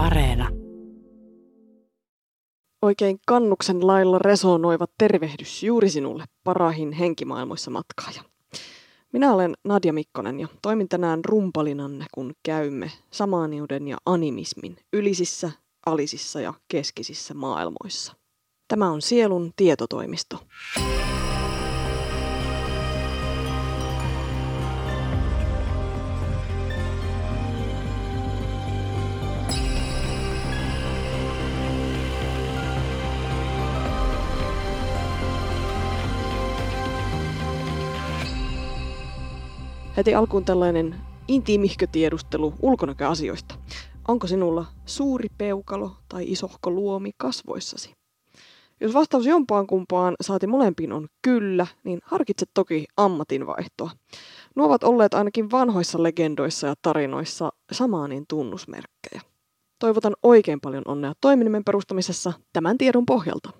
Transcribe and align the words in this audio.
Areena. 0.00 0.48
Oikein 2.82 3.18
kannuksen 3.26 3.86
lailla 3.86 4.18
resonoiva 4.18 4.86
tervehdys 4.98 5.62
juuri 5.62 5.90
sinulle 5.90 6.24
parahin 6.44 6.92
henkimaailmoissa 6.92 7.70
matkaaja. 7.70 8.22
Minä 9.12 9.32
olen 9.32 9.54
Nadia 9.64 9.92
Mikkonen 9.92 10.40
ja 10.40 10.48
toimin 10.62 10.88
tänään 10.88 11.24
rumpalinanne, 11.24 12.06
kun 12.14 12.32
käymme 12.42 12.90
samaaniuden 13.10 13.88
ja 13.88 13.96
animismin 14.06 14.76
ylisissä, 14.92 15.50
alisissa 15.86 16.40
ja 16.40 16.54
keskisissä 16.68 17.34
maailmoissa. 17.34 18.12
Tämä 18.68 18.90
on 18.90 19.02
Sielun 19.02 19.52
tietotoimisto. 19.56 20.38
Heti 40.00 40.14
alkuun 40.14 40.44
tällainen 40.44 40.94
intiimihkötiedustelu 41.28 42.54
ulkonäköasioista. 42.62 43.54
Onko 44.08 44.26
sinulla 44.26 44.66
suuri 44.86 45.28
peukalo 45.38 45.92
tai 46.08 46.32
isohko 46.32 46.70
luomi 46.70 47.10
kasvoissasi? 47.16 47.92
Jos 48.80 48.94
vastaus 48.94 49.26
jompaan 49.26 49.66
kumpaan 49.66 50.14
saati 50.20 50.46
molempiin 50.46 50.92
on 50.92 51.08
kyllä, 51.22 51.66
niin 51.84 52.00
harkitse 52.04 52.46
toki 52.54 52.86
ammatinvaihtoa. 52.96 53.90
Nuo 54.56 54.66
ovat 54.66 54.84
olleet 54.84 55.14
ainakin 55.14 55.50
vanhoissa 55.50 56.02
legendoissa 56.02 56.66
ja 56.66 56.74
tarinoissa 56.82 57.52
samaanin 57.72 58.24
tunnusmerkkejä. 58.28 59.20
Toivotan 59.78 60.14
oikein 60.22 60.60
paljon 60.60 60.82
onnea 60.86 61.12
toiminimen 61.20 61.64
perustamisessa 61.64 62.32
tämän 62.52 62.78
tiedon 62.78 63.06
pohjalta. 63.06 63.50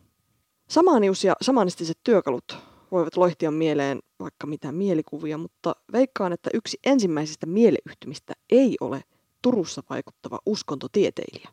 Samaanius 0.71 1.25
ja 1.25 1.35
samanistiset 1.43 1.99
työkalut 2.05 2.70
voivat 2.93 3.17
loihtia 3.17 3.51
mieleen 3.51 3.99
vaikka 4.21 4.47
mitä 4.47 4.73
mielikuvia, 4.73 5.39
mutta 5.39 5.77
veikkaan, 5.93 6.33
että 6.33 6.51
yksi 6.55 6.79
ensimmäisistä 6.87 7.47
mieleyhtymistä 7.47 8.33
ei 8.51 8.77
ole 8.81 9.03
Turussa 9.43 9.83
vaikuttava 9.91 10.39
uskontotieteilijä. 10.47 11.49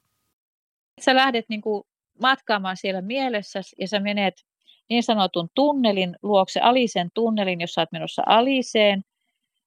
Sä 1.02 1.16
lähdet 1.16 1.46
niin 1.50 1.62
kuin 1.62 1.84
matkaamaan 2.22 2.78
siellä 2.78 3.02
mielessä 3.02 3.62
ja 3.80 3.88
sä 3.88 4.00
menet 4.00 4.46
niin 4.90 5.04
sanotun 5.04 5.50
tunnelin 5.56 6.16
luokse, 6.24 6.60
alisen 6.60 7.10
tunnelin, 7.14 7.62
jos 7.62 7.74
sä 7.74 7.82
oot 7.82 7.92
menossa 7.92 8.22
aliseen. 8.26 9.04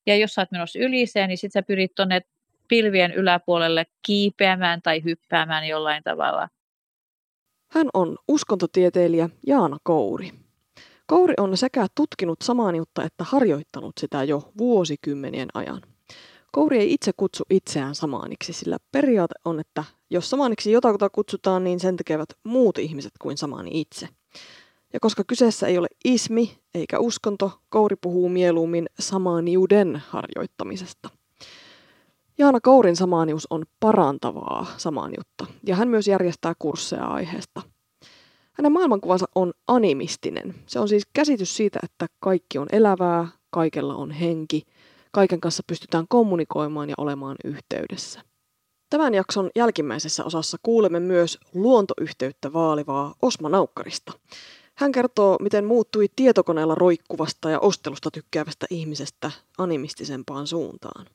Ja 0.06 0.16
jos 0.16 0.34
sä 0.34 0.40
oot 0.40 0.50
menossa 0.50 0.78
yliseen, 0.78 1.28
niin 1.28 1.38
sit 1.38 1.52
sä 1.52 1.62
pyrit 1.62 1.94
tuonne 1.94 2.20
pilvien 2.68 3.12
yläpuolelle 3.12 3.86
kiipeämään 4.06 4.82
tai 4.82 5.04
hyppäämään 5.04 5.68
jollain 5.68 6.02
tavalla. 6.02 6.48
Hän 7.72 7.86
on 7.94 8.16
uskontotieteilijä 8.28 9.28
Jaana 9.46 9.78
Kouri. 9.82 10.30
Kouri 11.10 11.34
on 11.36 11.56
sekä 11.56 11.86
tutkinut 11.94 12.42
samaaniutta 12.42 13.04
että 13.04 13.24
harjoittanut 13.24 13.92
sitä 14.00 14.24
jo 14.24 14.42
vuosikymmenien 14.58 15.48
ajan. 15.54 15.82
Kouri 16.52 16.78
ei 16.78 16.92
itse 16.92 17.12
kutsu 17.16 17.44
itseään 17.50 17.94
samaaniksi, 17.94 18.52
sillä 18.52 18.76
periaate 18.92 19.34
on, 19.44 19.60
että 19.60 19.84
jos 20.10 20.30
samaaniksi 20.30 20.72
jotakuta 20.72 21.10
kutsutaan, 21.10 21.64
niin 21.64 21.80
sen 21.80 21.96
tekevät 21.96 22.28
muut 22.44 22.78
ihmiset 22.78 23.12
kuin 23.20 23.36
samaani 23.36 23.80
itse. 23.80 24.08
Ja 24.92 25.00
koska 25.00 25.24
kyseessä 25.26 25.66
ei 25.66 25.78
ole 25.78 25.88
ismi 26.04 26.58
eikä 26.74 26.98
uskonto, 26.98 27.52
Kouri 27.68 27.96
puhuu 28.00 28.28
mieluummin 28.28 28.86
samaaniuden 28.98 30.02
harjoittamisesta. 30.08 31.10
Jaana 32.38 32.60
Kourin 32.60 32.96
samaanius 32.96 33.46
on 33.50 33.64
parantavaa 33.80 34.66
samaaniutta, 34.76 35.46
ja 35.66 35.76
hän 35.76 35.88
myös 35.88 36.08
järjestää 36.08 36.52
kursseja 36.58 37.06
aiheesta– 37.06 37.62
hänen 38.60 38.72
maailmankuvansa 38.72 39.26
on 39.34 39.52
animistinen. 39.68 40.54
Se 40.66 40.78
on 40.78 40.88
siis 40.88 41.02
käsitys 41.12 41.56
siitä, 41.56 41.78
että 41.82 42.06
kaikki 42.18 42.58
on 42.58 42.66
elävää, 42.72 43.28
kaikella 43.50 43.94
on 43.94 44.10
henki, 44.10 44.62
kaiken 45.12 45.40
kanssa 45.40 45.62
pystytään 45.66 46.04
kommunikoimaan 46.08 46.88
ja 46.88 46.94
olemaan 46.98 47.36
yhteydessä. 47.44 48.20
Tämän 48.90 49.14
jakson 49.14 49.50
jälkimmäisessä 49.56 50.24
osassa 50.24 50.56
kuulemme 50.62 51.00
myös 51.00 51.38
luontoyhteyttä 51.54 52.52
vaalivaa 52.52 53.14
Osma 53.22 53.48
Naukkarista. 53.48 54.12
Hän 54.76 54.92
kertoo, 54.92 55.36
miten 55.40 55.64
muuttui 55.64 56.06
tietokoneella 56.16 56.74
roikkuvasta 56.74 57.50
ja 57.50 57.60
ostelusta 57.60 58.10
tykkäävästä 58.10 58.66
ihmisestä 58.70 59.30
animistisempaan 59.58 60.46
suuntaan. 60.46 61.06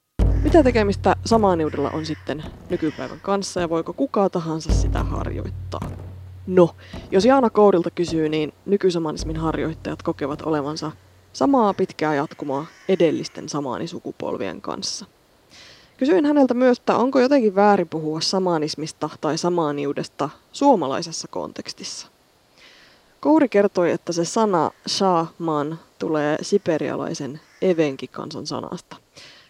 Mitä 0.44 0.64
tekemistä 0.64 1.16
samaaniudella 1.26 1.90
on 1.90 2.06
sitten 2.06 2.44
nykypäivän 2.70 3.20
kanssa 3.20 3.62
ja 3.62 3.70
voiko 3.70 3.94
kuka 3.94 4.30
tahansa 4.30 4.74
sitä 4.74 5.04
harjoittaa? 5.04 6.15
No, 6.48 6.76
jos 7.12 7.26
Jaana 7.26 7.50
Kourilta 7.50 7.92
kysyy, 7.92 8.30
niin 8.30 8.54
nykysamanismin 8.66 9.38
harjoittajat 9.38 10.04
kokevat 10.04 10.42
olevansa 10.42 10.92
samaa 11.34 11.74
pitkää 11.74 12.16
jatkumaa 12.16 12.66
edellisten 12.90 13.50
samaanisukupolvien 13.50 14.62
kanssa. 14.62 15.06
Kysyin 15.98 16.26
häneltä 16.26 16.54
myös, 16.54 16.78
että 16.78 16.96
onko 16.98 17.20
jotenkin 17.20 17.56
väärin 17.56 17.88
puhua 17.88 18.22
samanismista 18.22 19.10
tai 19.22 19.38
samaaniudesta 19.38 20.30
suomalaisessa 20.52 21.28
kontekstissa. 21.28 22.08
Kouri 23.20 23.50
kertoi, 23.50 23.92
että 23.92 24.14
se 24.14 24.26
sana 24.26 24.72
shaman 24.88 25.80
tulee 26.00 26.38
siperialaisen 26.42 27.40
evenki-kansan 27.62 28.48
sanasta, 28.48 28.96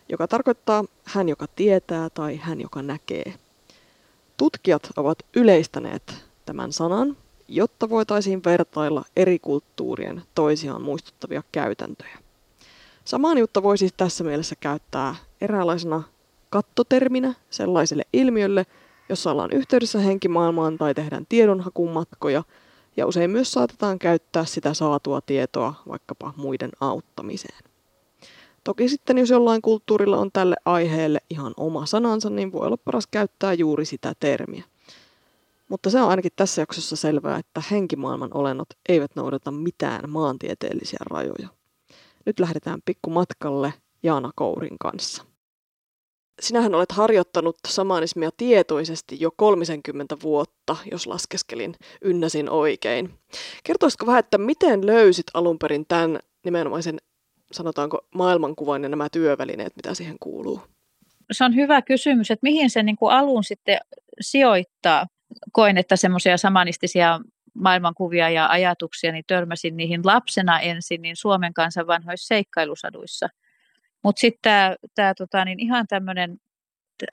joka 0.09 0.27
tarkoittaa 0.27 0.83
hän, 1.03 1.29
joka 1.29 1.45
tietää 1.55 2.09
tai 2.09 2.35
hän, 2.35 2.61
joka 2.61 2.81
näkee. 2.81 3.33
Tutkijat 4.37 4.89
ovat 4.97 5.17
yleistäneet 5.35 6.25
tämän 6.45 6.73
sanan, 6.73 7.17
jotta 7.47 7.89
voitaisiin 7.89 8.43
vertailla 8.45 9.05
eri 9.15 9.39
kulttuurien 9.39 10.23
toisiaan 10.35 10.81
muistuttavia 10.81 11.43
käytäntöjä. 11.51 12.17
Samaaniutta 13.05 13.63
voi 13.63 13.77
siis 13.77 13.93
tässä 13.97 14.23
mielessä 14.23 14.55
käyttää 14.59 15.15
eräänlaisena 15.41 16.03
kattoterminä 16.49 17.33
sellaiselle 17.49 18.03
ilmiölle, 18.13 18.65
jossa 19.09 19.31
ollaan 19.31 19.51
yhteydessä 19.51 19.99
henkimaailmaan 19.99 20.77
tai 20.77 20.93
tehdään 20.93 21.25
tiedonhakumatkoja, 21.29 22.43
ja 22.97 23.07
usein 23.07 23.31
myös 23.31 23.51
saatetaan 23.51 23.99
käyttää 23.99 24.45
sitä 24.45 24.73
saatua 24.73 25.21
tietoa 25.21 25.73
vaikkapa 25.87 26.33
muiden 26.37 26.71
auttamiseen. 26.79 27.63
Toki 28.63 28.89
sitten, 28.89 29.17
jos 29.17 29.29
jollain 29.29 29.61
kulttuurilla 29.61 30.17
on 30.17 30.31
tälle 30.31 30.55
aiheelle 30.65 31.19
ihan 31.29 31.53
oma 31.57 31.85
sanansa, 31.85 32.29
niin 32.29 32.51
voi 32.51 32.67
olla 32.67 32.77
paras 32.77 33.07
käyttää 33.07 33.53
juuri 33.53 33.85
sitä 33.85 34.13
termiä. 34.19 34.63
Mutta 35.69 35.89
se 35.89 36.01
on 36.01 36.09
ainakin 36.09 36.31
tässä 36.35 36.61
jaksossa 36.61 36.95
selvää, 36.95 37.37
että 37.37 37.61
henkimaailman 37.71 38.29
olennot 38.33 38.67
eivät 38.89 39.15
noudata 39.15 39.51
mitään 39.51 40.09
maantieteellisiä 40.09 40.99
rajoja. 41.09 41.47
Nyt 42.25 42.39
lähdetään 42.39 42.79
pikkumatkalle 42.85 43.73
Jaana 44.03 44.31
Kourin 44.35 44.77
kanssa. 44.79 45.25
Sinähän 46.41 46.75
olet 46.75 46.91
harjoittanut 46.91 47.55
samanismia 47.67 48.29
tietoisesti 48.37 49.17
jo 49.19 49.31
30 49.37 50.17
vuotta, 50.23 50.77
jos 50.91 51.07
laskeskelin 51.07 51.75
ynnäsin 52.01 52.49
oikein. 52.49 53.13
Kertoisitko 53.63 54.05
vähän, 54.05 54.19
että 54.19 54.37
miten 54.37 54.85
löysit 54.85 55.25
alun 55.33 55.59
perin 55.59 55.85
tämän 55.87 56.19
nimenomaisen, 56.45 56.97
sanotaanko, 57.51 57.99
maailmankuvan 58.15 58.83
ja 58.83 58.89
nämä 58.89 59.07
työvälineet, 59.09 59.75
mitä 59.75 59.93
siihen 59.93 60.17
kuuluu? 60.19 60.61
Se 61.31 61.45
on 61.45 61.55
hyvä 61.55 61.81
kysymys, 61.81 62.31
että 62.31 62.43
mihin 62.43 62.69
se 62.69 62.83
niin 62.83 62.95
kuin 62.95 63.13
alun 63.13 63.43
sitten 63.43 63.79
sijoittaa 64.21 65.05
koen, 65.51 65.77
että 65.77 65.95
semmoisia 65.95 66.37
samanistisia 66.37 67.19
maailmankuvia 67.53 68.29
ja 68.29 68.47
ajatuksia, 68.47 69.11
niin 69.11 69.23
törmäsin 69.27 69.77
niihin 69.77 70.01
lapsena 70.03 70.59
ensin 70.59 71.01
niin 71.01 71.15
Suomen 71.15 71.53
kansan 71.53 71.87
vanhoissa 71.87 72.27
seikkailusaduissa. 72.27 73.29
Mutta 74.03 74.19
sitten 74.19 74.75
tämä 74.95 75.13
tota, 75.13 75.45
niin 75.45 75.59
ihan 75.59 75.87
tämmöinen, 75.87 76.37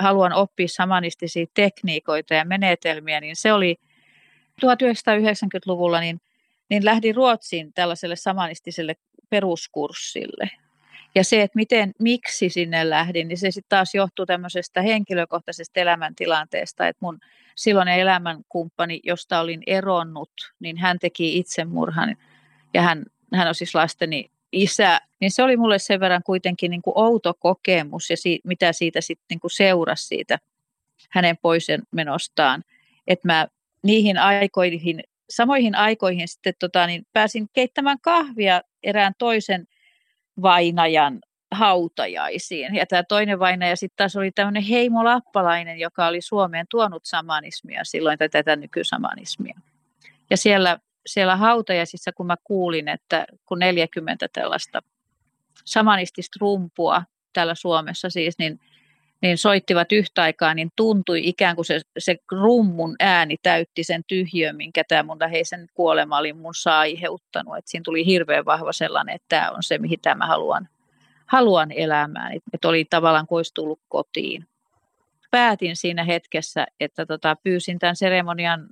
haluan 0.00 0.32
oppia 0.32 0.68
samanistisia 0.68 1.46
tekniikoita 1.54 2.34
ja 2.34 2.44
menetelmiä, 2.44 3.20
niin 3.20 3.36
se 3.36 3.52
oli 3.52 3.76
1990-luvulla, 4.66 6.00
niin, 6.00 6.20
niin 6.70 6.84
lähdin 6.84 7.14
Ruotsiin 7.14 7.72
tällaiselle 7.72 8.16
samanistiselle 8.16 8.94
peruskurssille. 9.30 10.50
Ja 11.14 11.24
se, 11.24 11.42
että 11.42 11.56
miten, 11.56 11.92
miksi 11.98 12.48
sinne 12.48 12.90
lähdin, 12.90 13.28
niin 13.28 13.38
se 13.38 13.50
sitten 13.50 13.68
taas 13.68 13.94
johtuu 13.94 14.26
tämmöisestä 14.26 14.82
henkilökohtaisesta 14.82 15.80
elämäntilanteesta, 15.80 16.88
että 16.88 16.98
mun 17.00 17.18
silloinen 17.56 17.98
elämänkumppani, 17.98 19.00
josta 19.04 19.40
olin 19.40 19.62
eronnut, 19.66 20.32
niin 20.60 20.76
hän 20.76 20.98
teki 20.98 21.38
itsemurhan 21.38 22.16
ja 22.74 22.82
hän, 22.82 23.04
hän 23.34 23.48
on 23.48 23.54
siis 23.54 23.74
lasteni 23.74 24.30
isä, 24.52 25.00
niin 25.20 25.30
se 25.30 25.42
oli 25.42 25.56
mulle 25.56 25.78
sen 25.78 26.00
verran 26.00 26.22
kuitenkin 26.22 26.70
niin 26.70 26.82
kuin 26.82 26.98
outo 26.98 27.34
kokemus 27.34 28.10
ja 28.10 28.16
si, 28.16 28.40
mitä 28.44 28.72
siitä 28.72 29.00
sitten 29.00 29.26
niin 29.30 29.40
kuin 29.40 29.50
seurasi 29.50 30.06
siitä 30.06 30.38
hänen 31.10 31.36
poisen 31.42 31.82
menostaan, 31.90 32.64
että 33.06 33.28
mä 33.28 33.48
niihin 33.82 34.18
aikoihin, 34.18 35.02
samoihin 35.30 35.74
aikoihin 35.74 36.28
sitten 36.28 36.54
tota, 36.58 36.86
niin 36.86 37.06
pääsin 37.12 37.48
keittämään 37.52 37.98
kahvia 38.00 38.62
erään 38.82 39.12
toisen 39.18 39.66
vainajan 40.42 41.18
hautajaisiin. 41.50 42.74
Ja 42.74 42.86
tämä 42.86 43.02
toinen 43.02 43.38
vainaja 43.38 43.76
sitten 43.76 43.96
taas 43.96 44.16
oli 44.16 44.30
tämmöinen 44.30 44.62
Heimo 44.62 45.04
Lappalainen, 45.04 45.78
joka 45.78 46.06
oli 46.06 46.20
Suomeen 46.20 46.66
tuonut 46.70 47.04
samanismia 47.04 47.84
silloin, 47.84 48.18
tätä 48.18 48.56
nykysamanismia. 48.56 49.60
Ja 50.30 50.36
siellä, 50.36 50.78
siellä 51.06 51.36
hautajaisissa, 51.36 52.12
kun 52.12 52.26
mä 52.26 52.36
kuulin, 52.44 52.88
että 52.88 53.26
kun 53.46 53.58
40 53.58 54.28
tällaista 54.32 54.82
samanistista 55.64 56.38
rumpua 56.40 57.02
täällä 57.32 57.54
Suomessa 57.54 58.10
siis, 58.10 58.38
niin, 58.38 58.60
niin 59.22 59.38
soittivat 59.38 59.92
yhtä 59.92 60.22
aikaa, 60.22 60.54
niin 60.54 60.70
tuntui 60.76 61.28
ikään 61.28 61.56
kuin 61.56 61.64
se, 61.64 61.80
se 61.98 62.16
rummun 62.32 62.96
ääni 63.00 63.36
täytti 63.42 63.84
sen 63.84 64.02
tyhjön, 64.06 64.56
minkä 64.56 64.84
tämä 64.88 65.02
mun 65.02 65.20
läheisen 65.20 65.66
kuolema 65.74 66.18
oli 66.18 66.32
mun 66.32 66.52
aiheuttanut. 66.64 67.56
Et 67.56 67.66
siinä 67.66 67.82
tuli 67.84 68.06
hirveän 68.06 68.44
vahva 68.44 68.72
sellainen, 68.72 69.14
että 69.14 69.26
tämä 69.28 69.50
on 69.50 69.62
se, 69.62 69.78
mihin 69.78 70.00
tämä 70.02 70.26
haluan, 70.26 70.68
haluan 71.26 71.72
elämään. 71.72 72.32
Että 72.52 72.68
oli 72.68 72.84
tavallaan 72.90 73.26
kuin 73.26 73.38
olisi 73.38 73.54
tullut 73.54 73.80
kotiin. 73.88 74.46
Päätin 75.30 75.76
siinä 75.76 76.04
hetkessä, 76.04 76.66
että 76.80 77.06
tota, 77.06 77.36
pyysin 77.44 77.78
tämän 77.78 77.96
seremonian 77.96 78.66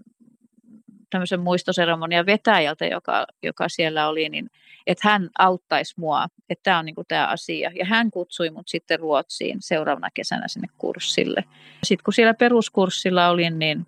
tämmöisen 1.10 1.40
muistoseremonian 1.40 2.26
vetäjältä, 2.26 2.86
joka, 2.86 3.26
joka 3.42 3.68
siellä 3.68 4.08
oli, 4.08 4.28
niin 4.28 4.50
että 4.86 5.08
hän 5.08 5.30
auttaisi 5.38 5.94
mua, 5.96 6.26
että 6.50 6.62
tämä 6.62 6.78
on 6.78 6.84
niin 6.84 6.94
tämä 7.08 7.26
asia. 7.26 7.70
Ja 7.74 7.84
hän 7.84 8.10
kutsui 8.10 8.50
mut 8.50 8.68
sitten 8.68 9.00
Ruotsiin 9.00 9.58
seuraavana 9.60 10.08
kesänä 10.14 10.48
sinne 10.48 10.68
kurssille. 10.78 11.44
Sitten 11.84 12.04
kun 12.04 12.14
siellä 12.14 12.34
peruskurssilla 12.34 13.28
olin, 13.28 13.58
niin 13.58 13.86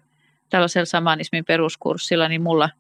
tällaisella 0.51 0.87
samanismin 0.87 1.45
peruskurssilla, 1.45 2.29
niin 2.29 2.43
mulla, 2.43 2.71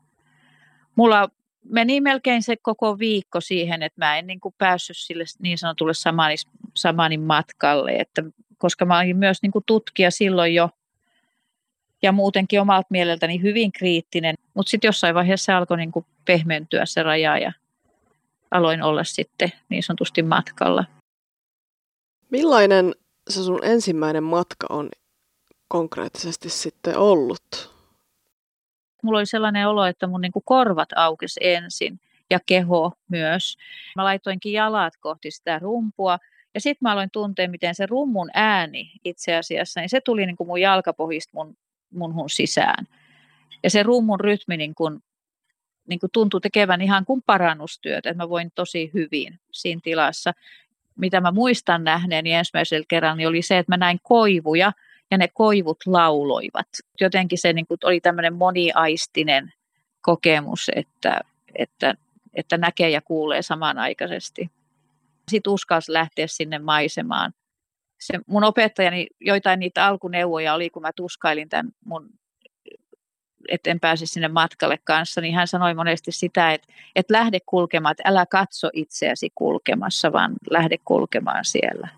mulla 0.97 1.29
meni 1.65 2.01
melkein 2.01 2.43
se 2.43 2.57
koko 2.57 2.99
viikko 2.99 3.41
siihen, 3.41 3.83
että 3.83 4.07
mä 4.07 4.19
en 4.19 4.27
niin 4.27 4.41
kuin 4.41 4.55
päässyt 4.59 4.97
sille 4.97 5.25
niin 5.39 5.59
sanotulle 5.59 5.95
samanis, 5.95 6.49
samanin 6.77 7.21
matkalle, 7.21 7.93
että 7.93 8.23
koska 8.59 8.85
mä 8.85 8.99
olin 8.99 9.17
myös 9.17 9.43
niin 9.43 9.53
kuin 9.53 9.65
tutkija 9.67 10.11
silloin 10.11 10.55
jo 10.55 10.71
ja 12.03 12.13
muutenkin 12.13 12.61
omalta 12.61 12.87
mieleltäni 12.91 13.43
hyvin 13.43 13.73
kriittinen, 13.73 14.35
mutta 14.55 14.71
sitten 14.71 14.89
jossain 14.89 15.15
vaiheessa 15.15 15.45
se 15.45 15.53
alkoi 15.53 15.77
niin 15.77 15.93
kuin 15.93 16.07
pehmentyä 16.25 16.87
se 16.87 17.03
raja 17.03 17.39
ja 17.39 17.53
aloin 18.51 18.83
olla 18.83 19.05
sitten 19.05 19.53
niin 19.69 19.83
sanotusti 19.83 20.23
matkalla. 20.23 20.85
Millainen 22.31 22.95
se 23.31 23.43
sun 23.43 23.65
ensimmäinen 23.65 24.25
matka 24.25 24.67
on 24.71 24.89
konkreettisesti 25.69 26.51
sitten 26.51 26.99
ollut? 26.99 27.73
Mulla 29.03 29.19
oli 29.19 29.27
sellainen 29.27 29.69
olo, 29.69 29.85
että 29.85 30.07
mun 30.07 30.21
niin 30.21 30.33
kuin 30.33 30.43
korvat 30.47 30.89
aukesi 30.97 31.41
ensin 31.43 32.01
ja 32.31 32.41
keho 32.47 32.93
myös. 33.09 33.57
Mä 33.97 34.05
laitoinkin 34.05 34.53
jalat 34.53 34.97
kohti 35.01 35.31
sitä 35.31 35.59
rumpua 35.59 36.19
ja 36.55 36.61
sitten 36.61 36.79
mä 36.81 36.93
aloin 36.93 37.11
tuntea, 37.11 37.49
miten 37.49 37.75
se 37.75 37.87
rummun 37.87 38.31
ääni 38.35 38.93
itse 39.05 39.37
asiassa, 39.37 39.81
niin 39.81 39.89
se 39.89 40.01
tuli 40.01 40.27
niin 40.27 40.37
kuin 40.37 40.47
mun 40.47 40.61
jalkapohjista 40.61 41.31
mun, 41.35 41.57
munhun 41.93 42.31
sisään. 42.31 42.87
Ja 43.63 43.71
se 43.71 43.83
rummun 43.83 44.21
rytmi 44.21 44.57
niin 44.57 44.75
kuin 44.75 45.03
niin 45.89 46.01
kuin 46.01 46.11
tuntuu 46.13 46.41
tekevän 46.41 46.81
ihan 46.81 47.05
kuin 47.05 47.23
parannustyötä, 47.27 48.11
että 48.11 48.23
mä 48.23 48.29
voin 48.29 48.51
tosi 48.55 48.91
hyvin 48.95 49.41
siinä 49.53 49.81
tilassa. 49.85 50.33
Mitä 50.97 51.21
mä 51.21 51.33
muistan 51.33 51.85
nähneeni 51.85 52.33
ensimmäisellä 52.33 52.85
kerralla, 52.89 53.17
niin 53.17 53.29
oli 53.29 53.43
se, 53.43 53.59
että 53.59 53.73
mä 53.73 53.77
näin 53.77 53.99
koivuja 54.03 54.73
ja 55.11 55.19
ne 55.19 55.29
koivut 55.29 55.79
lauloivat. 55.87 56.69
Jotenkin 57.01 57.39
se 57.39 57.53
niin 57.53 57.67
kuin 57.67 57.79
oli 57.85 58.01
tämmöinen 58.01 58.35
moniaistinen 58.35 59.53
kokemus, 60.01 60.71
että, 60.77 61.21
että, 61.55 61.95
että 62.35 62.59
näkee 62.59 62.91
ja 62.91 63.01
kuulee 63.01 63.43
samanaikaisesti. 63.43 64.51
Sitten 65.31 65.53
uskalsi 65.53 65.93
lähteä 65.93 66.27
sinne 66.27 66.59
maisemaan. 66.59 67.33
Se 68.03 68.21
mun 68.27 68.45
opettajani, 68.45 69.07
joitain 69.21 69.61
niitä 69.61 69.87
alkuneuvoja 69.87 70.55
oli, 70.55 70.71
kun 70.71 70.83
mä 70.83 70.91
tuskailin 70.97 71.49
tämän 71.49 71.73
mun 71.85 72.11
että 73.49 73.71
en 73.71 73.81
pääse 73.81 74.07
sinne 74.07 74.29
matkalle 74.29 74.79
kanssa, 74.85 75.21
niin 75.21 75.35
hän 75.35 75.49
sanoi 75.49 75.75
monesti 75.75 76.13
sitä, 76.13 76.53
että, 76.53 76.73
että 76.97 77.15
lähde 77.15 77.39
kulkemaan, 77.47 77.91
että 77.91 78.03
älä 78.07 78.27
katso 78.27 78.71
itseäsi 78.73 79.31
kulkemassa, 79.35 80.13
vaan 80.13 80.33
lähde 80.51 80.77
kulkemaan 80.85 81.45
siellä. 81.45 81.89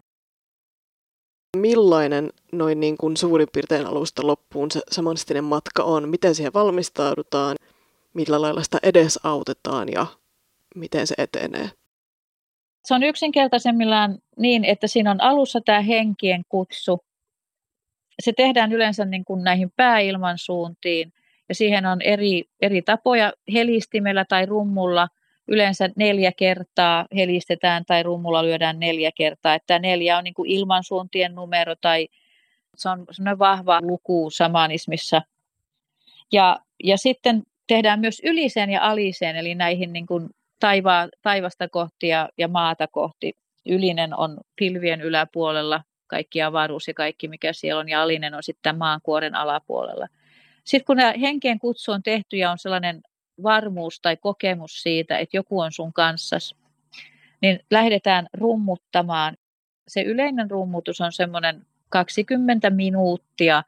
Millainen 1.56 2.30
noin 2.52 2.80
niin 2.80 2.96
kuin 2.96 3.16
suurin 3.16 3.48
piirtein 3.52 3.86
alusta 3.86 4.26
loppuun 4.26 4.70
se 4.70 4.80
samanistinen 4.90 5.44
matka 5.44 5.82
on? 5.82 6.08
Miten 6.08 6.34
siihen 6.34 6.52
valmistaudutaan? 6.52 7.56
Millä 8.14 8.40
lailla 8.40 8.62
sitä 8.62 8.78
edesautetaan 8.82 9.88
ja 9.92 10.06
miten 10.74 11.06
se 11.06 11.14
etenee? 11.18 11.70
Se 12.84 12.94
on 12.94 13.02
yksinkertaisemmillaan 13.02 14.18
niin, 14.38 14.64
että 14.64 14.86
siinä 14.86 15.10
on 15.10 15.20
alussa 15.20 15.60
tämä 15.60 15.80
henkien 15.80 16.42
kutsu. 16.48 17.04
Se 18.22 18.32
tehdään 18.32 18.72
yleensä 18.72 19.04
niin 19.04 19.24
kuin 19.24 19.44
näihin 19.44 19.70
pääilman 19.76 20.38
suuntiin– 20.38 21.12
ja 21.48 21.54
siihen 21.54 21.86
on 21.86 22.02
eri, 22.02 22.44
eri 22.62 22.82
tapoja 22.82 23.32
helistimellä 23.52 24.24
tai 24.28 24.46
rummulla. 24.46 25.08
Yleensä 25.48 25.90
neljä 25.96 26.32
kertaa 26.32 27.06
helistetään 27.16 27.84
tai 27.84 28.02
rummulla 28.02 28.44
lyödään 28.44 28.80
neljä 28.80 29.10
kertaa. 29.12 29.54
Että 29.54 29.78
neljä 29.78 30.18
on 30.18 30.24
niin 30.24 30.34
kuin 30.34 30.50
ilmansuuntien 30.50 31.34
numero 31.34 31.74
tai 31.80 32.08
se 32.76 32.88
on 32.88 33.04
semmoinen 33.10 33.38
vahva 33.38 33.80
luku 33.82 34.30
samanismissa. 34.30 35.22
Ja, 36.32 36.60
ja 36.84 36.96
sitten 36.96 37.42
tehdään 37.66 38.00
myös 38.00 38.20
yliseen 38.24 38.70
ja 38.70 38.82
aliseen, 38.82 39.36
eli 39.36 39.54
näihin 39.54 39.92
niin 39.92 40.06
kuin 40.06 40.30
taivaa, 40.60 41.08
taivasta 41.22 41.68
kohti 41.68 42.08
ja, 42.08 42.28
ja 42.38 42.48
maata 42.48 42.86
kohti. 42.86 43.32
Ylinen 43.66 44.16
on 44.18 44.40
pilvien 44.56 45.00
yläpuolella, 45.00 45.82
kaikki 46.06 46.42
avaruus 46.42 46.88
ja 46.88 46.94
kaikki 46.94 47.28
mikä 47.28 47.52
siellä 47.52 47.80
on, 47.80 47.88
ja 47.88 48.02
alinen 48.02 48.34
on 48.34 48.42
sitten 48.42 48.78
maankuoren 48.78 49.34
alapuolella. 49.34 50.06
Sitten 50.64 50.86
kun 50.86 51.18
henkeen 51.20 51.58
kutsu 51.58 51.92
on 51.92 52.02
tehty 52.02 52.36
ja 52.36 52.50
on 52.50 52.58
sellainen 52.58 53.02
varmuus 53.42 54.00
tai 54.00 54.16
kokemus 54.16 54.82
siitä, 54.82 55.18
että 55.18 55.36
joku 55.36 55.60
on 55.60 55.72
sun 55.72 55.92
kanssa, 55.92 56.36
niin 57.40 57.60
lähdetään 57.70 58.26
rummuttamaan. 58.32 59.36
Se 59.88 60.02
yleinen 60.02 60.50
rummutus 60.50 61.00
on 61.00 61.12
semmoinen 61.12 61.66
20 61.88 62.70
minuuttia. 62.70 63.62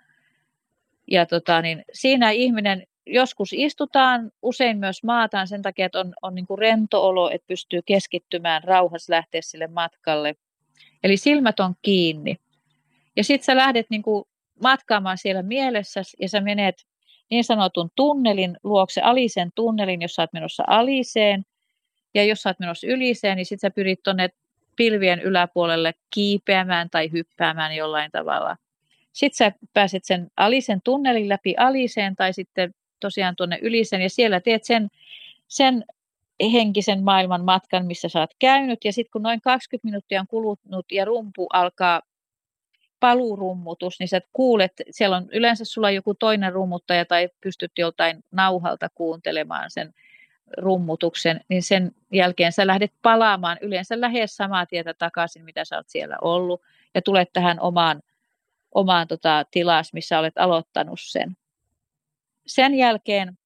Ja 1.11 1.27
tota, 1.27 1.63
niin 1.63 1.85
siinä 1.93 2.31
ihminen 2.31 2.87
joskus 3.07 3.53
istutaan, 3.53 4.31
usein 4.43 4.79
myös 4.79 5.05
maataan 5.05 5.49
sen 5.49 5.63
takia, 5.63 5.87
että 5.87 6.01
on, 6.01 6.15
on 6.23 6.35
niin 6.35 6.47
kuin 6.47 6.59
rento 6.59 7.07
olo, 7.07 7.31
että 7.31 7.47
pystyy 7.47 7.81
keskittymään 7.87 8.65
rauhassa 8.65 9.13
lähteä 9.13 9.41
sille 9.43 9.67
matkalle. 9.67 10.35
Eli 11.03 11.17
silmät 11.17 11.61
on 11.61 11.75
kiinni. 11.83 12.37
Ja 13.17 13.25
sitten 13.25 13.45
sä 13.45 13.57
lähdet 13.57 13.87
niin 13.91 14.03
kuin 14.03 14.25
matkaamaan 14.63 15.19
siellä 15.19 15.43
mielessä 15.43 16.03
ja 16.21 16.29
sä 16.29 16.41
menet 16.41 16.87
niin 17.31 17.45
sanotun 17.45 17.91
tunnelin 17.97 18.57
luokse, 18.65 19.01
alisen 19.01 19.51
tunnelin, 19.55 20.03
jos 20.03 20.15
sä 20.15 20.23
oot 20.23 20.33
menossa 20.33 20.65
aliseen. 20.67 21.45
Ja 22.15 22.25
jos 22.25 22.43
sä 22.43 22.49
oot 22.49 22.59
menossa 22.59 22.87
yliseen, 22.87 23.37
niin 23.37 23.47
sitten 23.47 23.71
sä 23.71 23.75
pyrit 23.75 24.03
tuonne 24.03 24.29
pilvien 24.77 25.21
yläpuolelle 25.21 25.95
kiipeämään 26.15 26.91
tai 26.91 27.13
hyppäämään 27.13 27.77
jollain 27.77 28.11
tavalla. 28.11 28.57
Sitten 29.13 29.37
sä 29.37 29.53
pääset 29.75 30.05
sen 30.05 30.31
alisen 30.37 30.81
tunnelin 30.85 31.29
läpi 31.29 31.55
aliseen 31.57 32.17
tai 32.17 32.33
sitten 32.33 32.75
tosiaan 33.01 33.37
tuonne 33.37 33.59
yliseen 33.63 34.03
ja 34.03 34.11
siellä 34.11 34.41
teet 34.41 34.65
sen, 34.65 34.89
sen 35.49 35.85
henkisen 36.53 37.05
maailman 37.05 37.45
matkan, 37.45 37.87
missä 37.87 38.09
sä 38.09 38.21
oot 38.21 38.35
käynyt. 38.39 38.85
Ja 38.85 38.93
sitten 38.93 39.11
kun 39.11 39.23
noin 39.23 39.41
20 39.41 39.89
minuuttia 39.89 40.21
on 40.21 40.27
kulunut 40.27 40.93
ja 40.93 41.05
rumpu 41.05 41.47
alkaa 41.53 42.03
paluurummutus, 43.01 44.01
niin 44.01 44.09
sä 44.09 44.21
kuulet, 44.33 44.73
siellä 44.91 45.17
on 45.17 45.29
yleensä 45.33 45.65
sulla 45.65 45.91
joku 45.91 46.15
toinen 46.15 46.53
rummuttaja 46.53 47.05
tai 47.05 47.29
pystyt 47.41 47.73
joltain 47.79 48.25
nauhalta 48.31 48.89
kuuntelemaan 48.95 49.71
sen 49.71 49.95
rummutuksen, 50.59 51.41
niin 51.49 51.63
sen 51.63 51.93
jälkeen 52.13 52.53
sä 52.53 52.67
lähdet 52.67 52.93
palaamaan 53.03 53.59
yleensä 53.61 54.01
lähes 54.01 54.37
samaa 54.37 54.67
tietä 54.67 54.95
takaisin, 54.95 55.45
mitä 55.45 55.65
sä 55.65 55.77
oot 55.77 55.89
siellä 55.89 56.17
ollut, 56.21 56.63
ja 56.95 57.03
tulet 57.03 57.29
tähän 57.33 57.61
omaan, 57.61 58.03
omaan 58.75 59.09
tota, 59.09 59.45
tilas, 59.51 59.93
missä 59.93 60.19
olet 60.19 60.39
aloittanut 60.39 61.01
sen. 61.03 61.37
Sen 62.47 62.75
jälkeen 62.75 63.39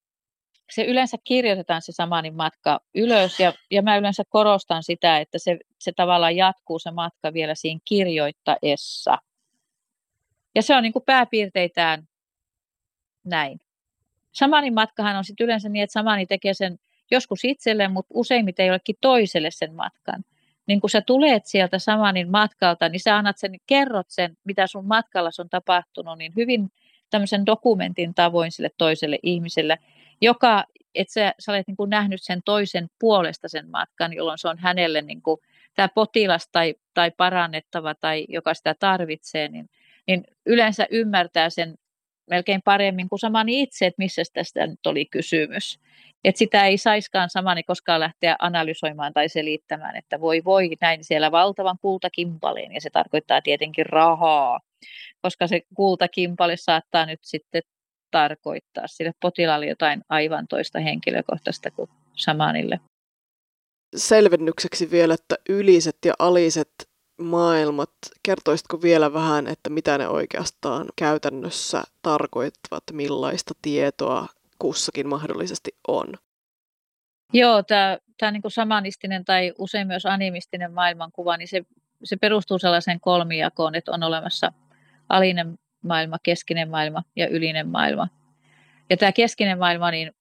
se 0.70 0.84
yleensä 0.84 1.16
kirjoitetaan 1.24 1.82
se 1.82 1.92
samanin 1.92 2.34
matka 2.34 2.80
ylös, 2.94 3.40
ja, 3.40 3.52
ja 3.70 3.82
mä 3.82 3.96
yleensä 3.96 4.22
korostan 4.28 4.82
sitä, 4.82 5.18
että 5.18 5.38
se, 5.38 5.58
se 5.78 5.92
tavallaan 5.96 6.36
jatkuu 6.36 6.78
se 6.78 6.90
matka 6.90 7.32
vielä 7.32 7.54
siinä 7.54 7.80
kirjoittaessa. 7.84 9.18
Ja 10.54 10.62
se 10.62 10.76
on 10.76 10.82
niin 10.82 10.92
kuin 10.92 11.04
pääpiirteitään 11.04 12.08
näin. 13.24 13.60
Samanin 14.32 14.74
matkahan 14.74 15.16
on 15.16 15.24
sitten 15.24 15.44
yleensä 15.44 15.68
niin, 15.68 15.82
että 15.82 15.92
samani 15.92 16.26
tekee 16.26 16.54
sen 16.54 16.78
joskus 17.10 17.44
itselleen, 17.44 17.92
mutta 17.92 18.14
useimmiten 18.14 18.66
jollekin 18.66 18.96
toiselle 19.00 19.50
sen 19.50 19.74
matkan. 19.74 20.24
Niin 20.66 20.80
kun 20.80 20.90
sä 20.90 21.00
tulet 21.00 21.46
sieltä 21.46 21.78
samanin 21.78 22.30
matkalta, 22.30 22.88
niin 22.88 23.00
sä 23.00 23.16
annat 23.16 23.38
sen, 23.38 23.54
kerrot 23.66 24.06
sen, 24.08 24.36
mitä 24.44 24.66
sun 24.66 24.86
matkalla 24.86 25.30
on 25.38 25.48
tapahtunut, 25.48 26.18
niin 26.18 26.32
hyvin 26.36 26.68
tämmöisen 27.10 27.46
dokumentin 27.46 28.14
tavoin 28.14 28.52
sille 28.52 28.70
toiselle 28.78 29.18
ihmiselle, 29.22 29.78
joka, 30.20 30.64
että 30.94 31.12
sä, 31.12 31.34
sä 31.38 31.52
olet 31.52 31.66
niin 31.66 31.76
kuin 31.76 31.90
nähnyt 31.90 32.22
sen 32.22 32.40
toisen 32.44 32.88
puolesta 32.98 33.48
sen 33.48 33.70
matkan, 33.70 34.12
jolloin 34.12 34.38
se 34.38 34.48
on 34.48 34.58
hänelle 34.58 35.02
niin 35.02 35.22
kuin 35.22 35.40
tämä 35.74 35.88
potilas 35.94 36.48
tai, 36.52 36.74
tai 36.94 37.10
parannettava 37.10 37.94
tai 37.94 38.26
joka 38.28 38.54
sitä 38.54 38.74
tarvitsee, 38.78 39.48
niin, 39.48 39.70
niin 40.06 40.24
yleensä 40.46 40.86
ymmärtää 40.90 41.50
sen 41.50 41.74
melkein 42.30 42.62
paremmin 42.64 43.08
kuin 43.08 43.18
samani 43.18 43.62
itse, 43.62 43.86
että 43.86 44.02
missä 44.02 44.22
tästä 44.32 44.66
nyt 44.66 44.86
oli 44.86 45.06
kysymys. 45.06 45.80
Et 46.24 46.36
sitä 46.36 46.66
ei 46.66 46.78
saiskaan 46.78 47.30
samani 47.30 47.62
koskaan 47.62 48.00
lähteä 48.00 48.36
analysoimaan 48.38 49.12
tai 49.12 49.28
selittämään, 49.28 49.96
että 49.96 50.20
voi 50.20 50.44
voi, 50.44 50.70
näin 50.80 51.04
siellä 51.04 51.30
valtavan 51.30 51.76
kultakimpaleen, 51.80 52.72
ja 52.72 52.80
se 52.80 52.90
tarkoittaa 52.90 53.42
tietenkin 53.42 53.86
rahaa, 53.86 54.60
koska 55.22 55.46
se 55.46 55.60
kultakimpale 55.74 56.56
saattaa 56.56 57.06
nyt 57.06 57.20
sitten 57.22 57.62
tarkoittaa 58.10 58.86
sille 58.86 59.12
potilaalle 59.20 59.66
jotain 59.66 60.02
aivan 60.08 60.48
toista 60.48 60.78
henkilökohtaista 60.78 61.70
kuin 61.70 61.90
samanille. 62.16 62.80
Selvennykseksi 63.96 64.90
vielä, 64.90 65.14
että 65.14 65.36
yliset 65.48 65.96
ja 66.04 66.14
aliset 66.18 66.90
maailmat, 67.20 67.90
kertoisitko 68.22 68.82
vielä 68.82 69.12
vähän, 69.12 69.46
että 69.46 69.70
mitä 69.70 69.98
ne 69.98 70.08
oikeastaan 70.08 70.86
käytännössä 70.96 71.82
tarkoittavat, 72.02 72.84
millaista 72.92 73.54
tietoa 73.62 74.26
kussakin 74.58 75.08
mahdollisesti 75.08 75.70
on? 75.88 76.06
Joo, 77.32 77.62
tämä, 77.62 77.98
tämä 78.18 78.32
niin 78.32 78.42
samanistinen 78.48 79.24
tai 79.24 79.52
usein 79.58 79.86
myös 79.86 80.06
animistinen 80.06 80.72
maailmankuva, 80.72 81.36
niin 81.36 81.48
se, 81.48 81.62
se 82.04 82.16
perustuu 82.16 82.58
sellaiseen 82.58 83.00
kolmijakoon, 83.00 83.74
että 83.74 83.92
on 83.92 84.02
olemassa 84.02 84.52
alinen 85.10 85.58
maailma, 85.82 86.16
keskinen 86.22 86.70
maailma 86.70 87.02
ja 87.16 87.28
ylinen 87.28 87.68
maailma. 87.68 88.08
Ja 88.90 88.96
tämä 88.96 89.12
keskinen 89.12 89.58
maailma, 89.58 89.90
niin 89.90 90.12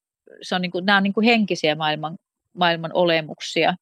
se 0.41 0.55
on 0.55 0.61
niin 0.61 0.71
kuin, 0.71 0.85
nämä 0.85 0.97
on 0.97 1.03
niin 1.03 1.13
kuin 1.13 1.25
henkisiä 1.25 1.75
maailman, 1.75 2.17
maailman 2.53 2.91
olemuksia. 2.93 3.75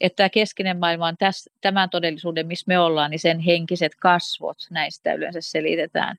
Että 0.00 0.16
tämä 0.16 0.28
keskinen 0.28 0.78
maailma 0.78 1.06
on 1.06 1.16
täs, 1.18 1.48
tämän 1.60 1.90
todellisuuden, 1.90 2.46
missä 2.46 2.64
me 2.66 2.78
ollaan, 2.78 3.10
niin 3.10 3.18
sen 3.18 3.40
henkiset 3.40 3.92
kasvot, 3.94 4.56
näistä 4.70 5.12
yleensä 5.12 5.40
selitetään. 5.40 6.16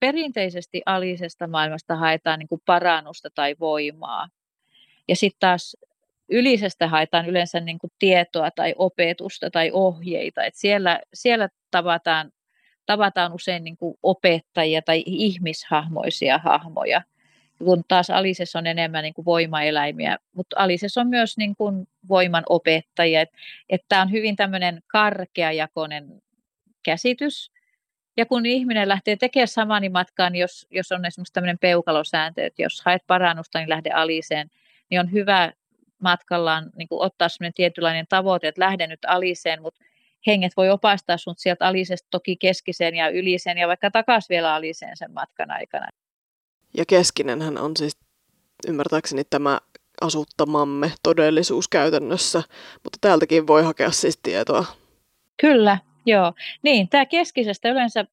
Perinteisesti 0.00 0.82
alisesta 0.86 1.46
maailmasta 1.46 1.96
haetaan 1.96 2.38
niin 2.38 2.48
kuin 2.48 2.62
parannusta 2.66 3.28
tai 3.34 3.56
voimaa. 3.60 4.28
Ja 5.08 5.16
sitten 5.16 5.40
taas 5.40 5.76
ylisestä 6.28 6.88
haetaan 6.88 7.26
yleensä 7.26 7.60
niin 7.60 7.78
kuin 7.78 7.90
tietoa 7.98 8.50
tai 8.50 8.74
opetusta 8.78 9.50
tai 9.50 9.70
ohjeita. 9.72 10.44
Et 10.44 10.54
siellä, 10.54 11.00
siellä 11.14 11.48
tavataan, 11.70 12.32
tavataan 12.86 13.32
usein 13.32 13.64
niin 13.64 13.76
kuin 13.76 13.98
opettajia 14.02 14.82
tai 14.82 15.02
ihmishahmoisia 15.06 16.38
hahmoja, 16.38 17.02
kun 17.58 17.84
taas 17.88 18.10
Alisessa 18.10 18.58
on 18.58 18.66
enemmän 18.66 19.02
niin 19.02 19.14
kuin 19.14 19.24
voimaeläimiä, 19.24 20.18
mutta 20.32 20.56
Alisessa 20.58 21.00
on 21.00 21.08
myös 21.08 21.36
niin 21.36 21.56
kuin 21.56 21.88
voiman 22.08 22.42
opettajia. 22.48 23.24
Tämä 23.88 24.02
on 24.02 24.10
hyvin 24.10 24.36
tämmöinen 24.36 24.82
karkeajakoinen 24.86 26.22
käsitys. 26.82 27.50
Ja 28.16 28.26
kun 28.26 28.46
ihminen 28.46 28.88
lähtee 28.88 29.16
tekemään 29.16 29.48
samani 29.48 29.88
matkaan, 29.88 30.32
niin 30.32 30.40
jos, 30.40 30.66
jos 30.70 30.92
on 30.92 31.04
esimerkiksi 31.04 31.32
tämmöinen 31.32 31.58
peukalosääntö, 31.58 32.46
että 32.46 32.62
jos 32.62 32.82
haet 32.84 33.02
parannusta, 33.06 33.58
niin 33.58 33.68
lähde 33.68 33.90
Aliseen, 33.90 34.50
niin 34.90 35.00
on 35.00 35.12
hyvä 35.12 35.52
matkallaan 35.98 36.70
niin 36.76 36.88
kuin 36.88 37.02
ottaa 37.02 37.28
sellainen 37.28 37.54
tietynlainen 37.54 38.06
tavoite, 38.08 38.48
että 38.48 38.60
lähde 38.60 38.86
nyt 38.86 39.04
aliseen, 39.06 39.62
mutta 39.62 39.84
henget 40.26 40.52
voi 40.56 40.70
opastaa 40.70 41.16
sinut 41.16 41.38
sieltä 41.38 41.66
alisesta 41.66 42.08
toki 42.10 42.36
keskiseen 42.36 42.94
ja 42.94 43.08
yliseen 43.08 43.58
ja 43.58 43.68
vaikka 43.68 43.90
takaisin 43.90 44.34
vielä 44.34 44.54
aliseen 44.54 44.96
sen 44.96 45.12
matkan 45.12 45.50
aikana. 45.50 45.86
Ja 46.76 46.84
keskinenhän 46.88 47.58
on 47.58 47.76
siis 47.76 47.98
ymmärtääkseni 48.68 49.24
tämä 49.24 49.60
asuttamamme 50.00 50.92
todellisuus 51.02 51.68
käytännössä, 51.68 52.42
mutta 52.84 52.98
täältäkin 53.00 53.46
voi 53.46 53.62
hakea 53.62 53.90
siis 53.90 54.18
tietoa. 54.22 54.64
Kyllä, 55.40 55.78
joo. 56.06 56.32
Niin, 56.62 56.88
tämä 56.88 57.06
keskisestä 57.06 57.68
yleensä 57.68 58.04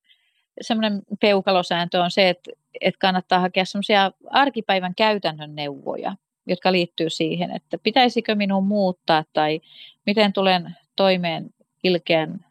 semmoinen 0.61 1.01
peukalosääntö 1.21 2.03
on 2.03 2.11
se, 2.11 2.29
että, 2.29 2.51
että 2.81 2.99
kannattaa 2.99 3.39
hakea 3.39 3.65
semmoisia 3.65 4.11
arkipäivän 4.29 4.95
käytännön 4.95 5.55
neuvoja 5.55 6.15
jotka 6.47 6.71
liittyy 6.71 7.09
siihen, 7.09 7.55
että 7.55 7.77
pitäisikö 7.77 8.35
minun 8.35 8.63
muuttaa 8.63 9.23
tai 9.33 9.61
miten 10.05 10.33
tulen 10.33 10.77
toimeen 10.95 11.49
ilkeän 11.83 12.45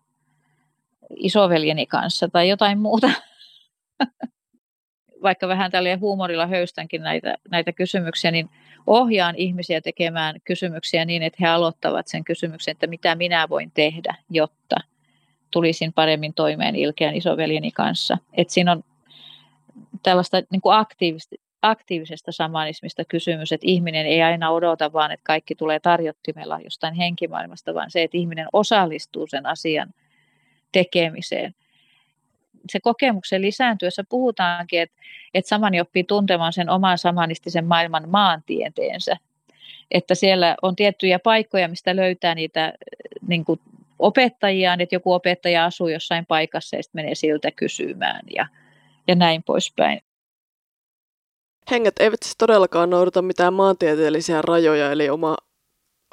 isoveljeni 1.17 1.87
kanssa 1.87 2.29
tai 2.29 2.49
jotain 2.49 2.79
muuta. 2.79 3.11
Vaikka 5.23 5.49
vähän 5.49 5.71
tällä 5.71 5.97
huumorilla 6.01 6.47
höystänkin 6.47 7.03
näitä, 7.03 7.35
näitä 7.51 7.73
kysymyksiä, 7.73 8.31
niin 8.31 8.51
ohjaan 8.87 9.37
ihmisiä 9.37 9.81
tekemään 9.81 10.37
kysymyksiä 10.45 11.05
niin, 11.05 11.23
että 11.23 11.39
he 11.41 11.49
aloittavat 11.49 12.09
sen 12.09 12.25
kysymyksen, 12.25 12.73
että 12.73 12.87
mitä 12.87 13.15
minä 13.15 13.49
voin 13.49 13.71
tehdä, 13.71 14.15
jotta 14.31 14.77
tulisin 15.51 15.93
paremmin 15.93 16.35
toimeen 16.35 16.77
ilkeän 16.77 17.15
isoveljeni 17.15 17.71
kanssa. 17.71 18.19
Et 18.33 18.51
siinä 18.51 18.73
on 18.73 18.85
tällaista 20.03 20.43
niin 20.51 20.61
kuin 20.61 20.77
aktiivista, 20.77 21.37
aktiivisesta 21.63 22.33
samanismista 22.33 23.05
kysymys, 23.05 23.53
että 23.53 23.67
ihminen 23.67 24.07
ei 24.07 24.23
aina 24.23 24.51
odota 24.51 24.93
vaan, 24.93 25.13
että 25.13 25.25
kaikki 25.25 25.55
tulee 25.55 25.81
tarjottimella 25.81 26.61
jostain 26.65 26.95
henkimaailmasta, 26.95 27.75
vaan 27.75 27.91
se, 27.91 28.03
että 28.03 28.17
ihminen 28.17 28.47
osallistuu 28.53 29.27
sen 29.27 29.47
asian 29.47 29.95
tekemiseen. 30.73 31.55
Se 32.73 32.81
kokemuksen 32.81 33.43
lisääntyessä 33.43 34.05
puhutaankin, 34.09 34.83
että, 34.83 34.97
että 35.35 35.49
samani 35.49 35.81
oppii 35.81 36.05
tuntemaan 36.05 36.53
sen 36.53 36.71
oman 36.71 36.99
samanistisen 36.99 37.65
maailman 37.65 38.09
maantieteensä. 38.09 39.17
Että 39.91 40.15
siellä 40.15 40.57
on 40.63 40.77
tiettyjä 40.77 41.19
paikkoja, 41.19 41.69
mistä 41.69 41.97
löytää 41.97 42.35
niitä 42.35 42.73
niin 43.27 43.45
kuin 43.45 43.61
opettajia, 43.99 44.77
että 44.79 44.95
joku 44.95 45.13
opettaja 45.13 45.65
asuu 45.65 45.89
jossain 45.89 46.27
paikassa 46.27 46.77
ja 46.77 46.83
sitten 46.83 47.03
menee 47.03 47.15
siltä 47.15 47.51
kysymään 47.51 48.23
ja, 48.37 48.47
ja 49.09 49.15
näin 49.15 49.43
poispäin. 49.43 50.01
Henget 51.71 51.95
eivät 52.01 52.23
siis 52.23 52.37
todellakaan 52.37 52.91
noudata 52.91 53.23
mitään 53.23 53.55
maantieteellisiä 53.55 54.43
rajoja, 54.43 54.93
eli 54.93 55.11
oma, 55.11 55.37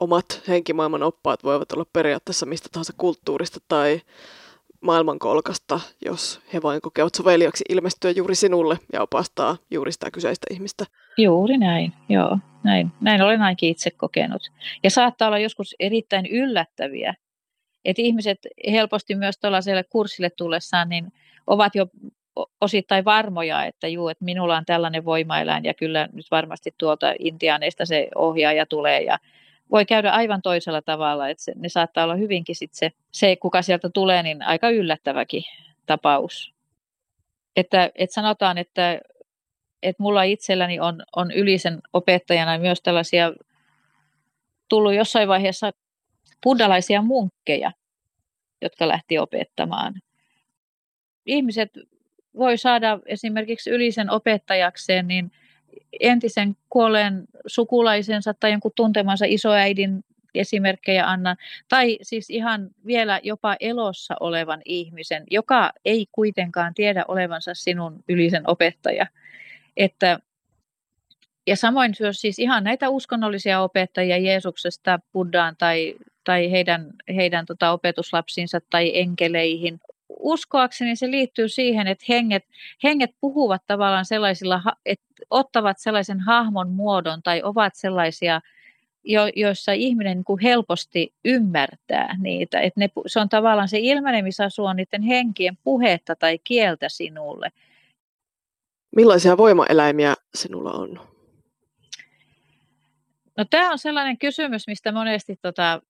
omat 0.01 0.41
henkimaailman 0.47 1.03
oppaat 1.03 1.43
voivat 1.43 1.71
olla 1.71 1.85
periaatteessa 1.93 2.45
mistä 2.45 2.69
tahansa 2.71 2.93
kulttuurista 2.97 3.59
tai 3.67 4.01
maailmankolkasta, 4.81 5.79
jos 6.05 6.41
he 6.53 6.61
vain 6.61 6.81
kokevat 6.81 7.15
soveliaksi 7.15 7.63
ilmestyä 7.69 8.11
juuri 8.11 8.35
sinulle 8.35 8.77
ja 8.93 9.01
opastaa 9.01 9.57
juuri 9.71 9.91
sitä 9.91 10.11
kyseistä 10.11 10.47
ihmistä. 10.51 10.85
Juuri 11.17 11.57
näin, 11.57 11.93
joo. 12.09 12.37
Näin, 12.63 12.91
näin 13.01 13.21
olen 13.21 13.41
ainakin 13.41 13.69
itse 13.69 13.91
kokenut. 13.91 14.41
Ja 14.83 14.89
saattaa 14.89 15.27
olla 15.27 15.39
joskus 15.39 15.75
erittäin 15.79 16.25
yllättäviä, 16.25 17.13
että 17.85 18.01
ihmiset 18.01 18.39
helposti 18.71 19.15
myös 19.15 19.37
tuollaiselle 19.37 19.83
kurssille 19.83 20.29
tullessaan 20.29 20.89
niin 20.89 21.11
ovat 21.47 21.75
jo 21.75 21.87
osittain 22.61 23.05
varmoja, 23.05 23.65
että 23.65 23.87
juu, 23.87 24.07
että 24.07 24.25
minulla 24.25 24.57
on 24.57 24.65
tällainen 24.65 25.05
voimaeläin 25.05 25.63
ja 25.63 25.73
kyllä 25.73 26.09
nyt 26.13 26.25
varmasti 26.31 26.73
tuolta 26.77 27.13
Intianeista 27.19 27.85
se 27.85 28.07
ohjaaja 28.15 28.65
tulee 28.65 29.01
ja 29.01 29.19
voi 29.71 29.85
käydä 29.85 30.11
aivan 30.11 30.41
toisella 30.41 30.81
tavalla, 30.81 31.29
että 31.29 31.43
se, 31.43 31.53
ne 31.55 31.69
saattaa 31.69 32.03
olla 32.03 32.15
hyvinkin 32.15 32.55
sit 32.55 32.73
se, 32.73 32.91
se, 33.11 33.35
kuka 33.35 33.61
sieltä 33.61 33.89
tulee, 33.93 34.23
niin 34.23 34.41
aika 34.41 34.69
yllättäväkin 34.69 35.43
tapaus. 35.85 36.53
Että, 37.55 37.91
että 37.95 38.13
sanotaan, 38.13 38.57
että, 38.57 38.99
että 39.83 40.03
mulla 40.03 40.23
itselläni 40.23 40.79
on, 40.79 41.03
on 41.15 41.31
ylisen 41.31 41.79
opettajana 41.93 42.57
myös 42.57 42.81
tällaisia 42.81 43.33
tullut 44.69 44.93
jossain 44.93 45.27
vaiheessa 45.27 45.71
buddhalaisia 46.43 47.01
munkkeja, 47.01 47.71
jotka 48.61 48.87
lähti 48.87 49.17
opettamaan. 49.17 49.93
Ihmiset 51.25 51.71
voi 52.37 52.57
saada 52.57 52.99
esimerkiksi 53.05 53.69
ylisen 53.69 54.09
opettajakseen 54.09 55.07
niin 55.07 55.31
entisen 55.99 56.55
kuolleen 56.69 57.23
sukulaisensa 57.47 58.33
tai 58.33 58.51
jonkun 58.51 58.71
tuntemansa 58.75 59.25
isoäidin 59.27 60.03
esimerkkejä 60.35 61.09
annan, 61.09 61.37
tai 61.69 61.97
siis 62.01 62.29
ihan 62.29 62.69
vielä 62.85 63.19
jopa 63.23 63.55
elossa 63.59 64.15
olevan 64.19 64.61
ihmisen, 64.65 65.23
joka 65.31 65.71
ei 65.85 66.05
kuitenkaan 66.11 66.73
tiedä 66.73 67.05
olevansa 67.07 67.53
sinun 67.53 68.03
ylisen 68.09 68.43
opettaja. 68.49 69.07
Että, 69.77 70.19
ja 71.47 71.55
samoin 71.55 71.93
myös 71.99 72.21
siis 72.21 72.39
ihan 72.39 72.63
näitä 72.63 72.89
uskonnollisia 72.89 73.61
opettajia 73.61 74.17
Jeesuksesta 74.17 74.99
Buddhaan 75.13 75.55
tai, 75.57 75.95
tai 76.23 76.51
heidän, 76.51 76.89
heidän 77.15 77.45
tota 77.45 77.71
opetuslapsiinsa 77.71 78.59
tai 78.69 78.97
enkeleihin 78.97 79.79
uskoakseni 80.09 80.95
se 80.95 81.11
liittyy 81.11 81.47
siihen, 81.49 81.87
että 81.87 82.05
henget, 82.09 82.43
henget 82.83 83.11
puhuvat 83.21 83.61
tavallaan 83.67 84.05
sellaisilla, 84.05 84.61
että 84.85 85.05
ottavat 85.29 85.79
sellaisen 85.79 86.19
hahmon 86.19 86.69
muodon 86.69 87.23
tai 87.23 87.41
ovat 87.43 87.75
sellaisia, 87.75 88.41
jo, 89.03 89.21
joissa 89.35 89.71
ihminen 89.71 90.17
niin 90.17 90.23
kuin 90.23 90.41
helposti 90.41 91.13
ymmärtää 91.25 92.17
niitä. 92.21 92.59
Että 92.59 92.79
ne, 92.79 92.89
se 93.07 93.19
on 93.19 93.29
tavallaan 93.29 93.67
se 93.67 93.79
ilmenemisasu 93.79 94.65
on 94.65 94.75
niiden 94.75 95.01
henkien 95.01 95.57
puhetta 95.63 96.15
tai 96.15 96.39
kieltä 96.43 96.89
sinulle. 96.89 97.51
Millaisia 98.95 99.37
voimaeläimiä 99.37 100.13
sinulla 100.35 100.71
on? 100.71 100.99
No 103.37 103.45
tämä 103.49 103.71
on 103.71 103.79
sellainen 103.79 104.17
kysymys, 104.17 104.67
mistä 104.67 104.91
monesti 104.91 105.35
tota, 105.41 105.81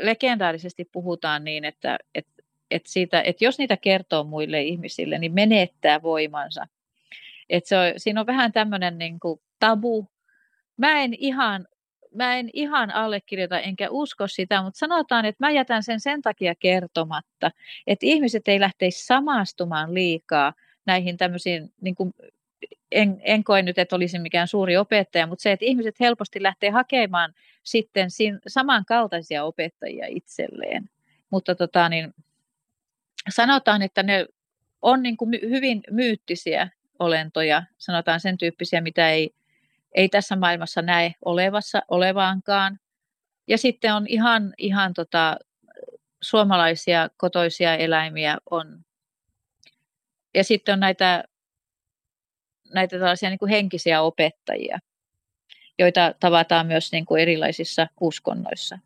legendaarisesti 0.00 0.84
puhutaan 0.92 1.44
niin, 1.44 1.64
että, 1.64 1.98
että, 2.14 2.39
että, 2.70 2.92
siitä, 2.92 3.22
että 3.22 3.44
jos 3.44 3.58
niitä 3.58 3.76
kertoo 3.76 4.24
muille 4.24 4.62
ihmisille, 4.62 5.18
niin 5.18 5.34
menettää 5.34 6.02
voimansa. 6.02 6.66
Että 7.50 7.68
se 7.68 7.76
on, 7.76 7.84
siinä 7.96 8.20
on 8.20 8.26
vähän 8.26 8.52
tämmöinen 8.52 8.98
niin 8.98 9.18
tabu. 9.58 10.08
Mä 10.76 11.02
en 11.02 11.14
ihan 11.14 11.66
mä 12.14 12.36
en 12.36 12.50
ihan 12.52 12.90
allekirjoita 12.90 13.60
enkä 13.60 13.90
usko 13.90 14.26
sitä, 14.26 14.62
mutta 14.62 14.78
sanotaan, 14.78 15.24
että 15.24 15.46
mä 15.46 15.50
jätän 15.50 15.82
sen 15.82 16.00
sen 16.00 16.22
takia 16.22 16.54
kertomatta, 16.54 17.50
että 17.86 18.06
ihmiset 18.06 18.48
ei 18.48 18.60
lähteisi 18.60 19.06
samastumaan 19.06 19.94
liikaa 19.94 20.52
näihin 20.86 21.16
tämmöisiin, 21.16 21.72
niin 21.80 21.94
kuin, 21.94 22.14
en, 22.92 23.20
en 23.24 23.44
koe 23.44 23.62
nyt, 23.62 23.78
että 23.78 23.96
olisin 23.96 24.22
mikään 24.22 24.48
suuri 24.48 24.76
opettaja, 24.76 25.26
mutta 25.26 25.42
se, 25.42 25.52
että 25.52 25.66
ihmiset 25.66 26.00
helposti 26.00 26.42
lähtee 26.42 26.70
hakemaan 26.70 27.34
sitten 27.62 28.10
sin, 28.10 28.38
samankaltaisia 28.46 29.44
opettajia 29.44 30.06
itselleen. 30.08 30.90
Mutta 31.30 31.54
tota, 31.54 31.88
niin, 31.88 32.14
sanotaan, 33.28 33.82
että 33.82 34.02
ne 34.02 34.26
on 34.82 35.02
niin 35.02 35.16
kuin 35.16 35.30
hyvin 35.42 35.82
myyttisiä 35.90 36.68
olentoja, 36.98 37.62
sanotaan 37.78 38.20
sen 38.20 38.38
tyyppisiä, 38.38 38.80
mitä 38.80 39.10
ei 39.10 39.34
ei 39.92 40.08
tässä 40.08 40.36
maailmassa 40.36 40.82
näe 40.82 41.14
olevassa, 41.24 41.82
olevaankaan. 41.88 42.78
Ja 43.46 43.58
sitten 43.58 43.94
on 43.94 44.06
ihan, 44.06 44.54
ihan 44.58 44.94
tota, 44.94 45.36
suomalaisia 46.20 47.08
kotoisia 47.16 47.76
eläimiä 47.76 48.38
on. 48.50 48.84
Ja 50.34 50.44
sitten 50.44 50.72
on 50.72 50.80
näitä, 50.80 51.24
näitä 52.74 52.98
tällaisia 52.98 53.30
niin 53.30 53.38
kuin 53.38 53.50
henkisiä 53.50 54.02
opettajia, 54.02 54.78
joita 55.78 56.14
tavataan 56.20 56.66
myös 56.66 56.92
niin 56.92 57.06
kuin 57.06 57.22
erilaisissa 57.22 57.86
uskonnoissa. 58.00 58.78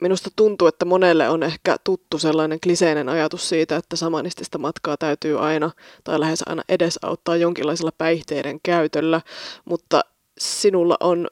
Minusta 0.00 0.30
tuntuu, 0.36 0.68
että 0.68 0.84
monelle 0.84 1.28
on 1.28 1.42
ehkä 1.42 1.76
tuttu 1.84 2.18
sellainen 2.18 2.60
kliseinen 2.60 3.08
ajatus 3.08 3.48
siitä, 3.48 3.76
että 3.76 3.96
samanistista 3.96 4.58
matkaa 4.58 4.96
täytyy 4.96 5.46
aina 5.46 5.70
tai 6.04 6.20
lähes 6.20 6.42
aina 6.46 6.62
edesauttaa 6.68 7.36
jonkinlaisella 7.36 7.92
päihteiden 7.98 8.58
käytöllä, 8.62 9.20
mutta 9.64 10.00
sinulla 10.38 10.96
on 11.00 11.28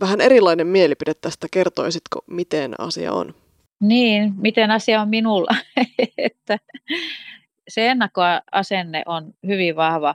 vähän 0.00 0.20
erilainen 0.20 0.66
mielipide 0.66 1.14
tästä. 1.14 1.46
Kertoisitko, 1.50 2.20
miten 2.26 2.74
asia 2.78 3.12
on? 3.12 3.34
Niin, 3.80 4.34
miten 4.36 4.70
asia 4.70 5.00
on 5.00 5.08
minulla. 5.08 5.56
että 6.18 6.58
se 7.68 7.88
ennakkoasenne 7.88 9.02
on 9.06 9.34
hyvin 9.46 9.76
vahva 9.76 10.14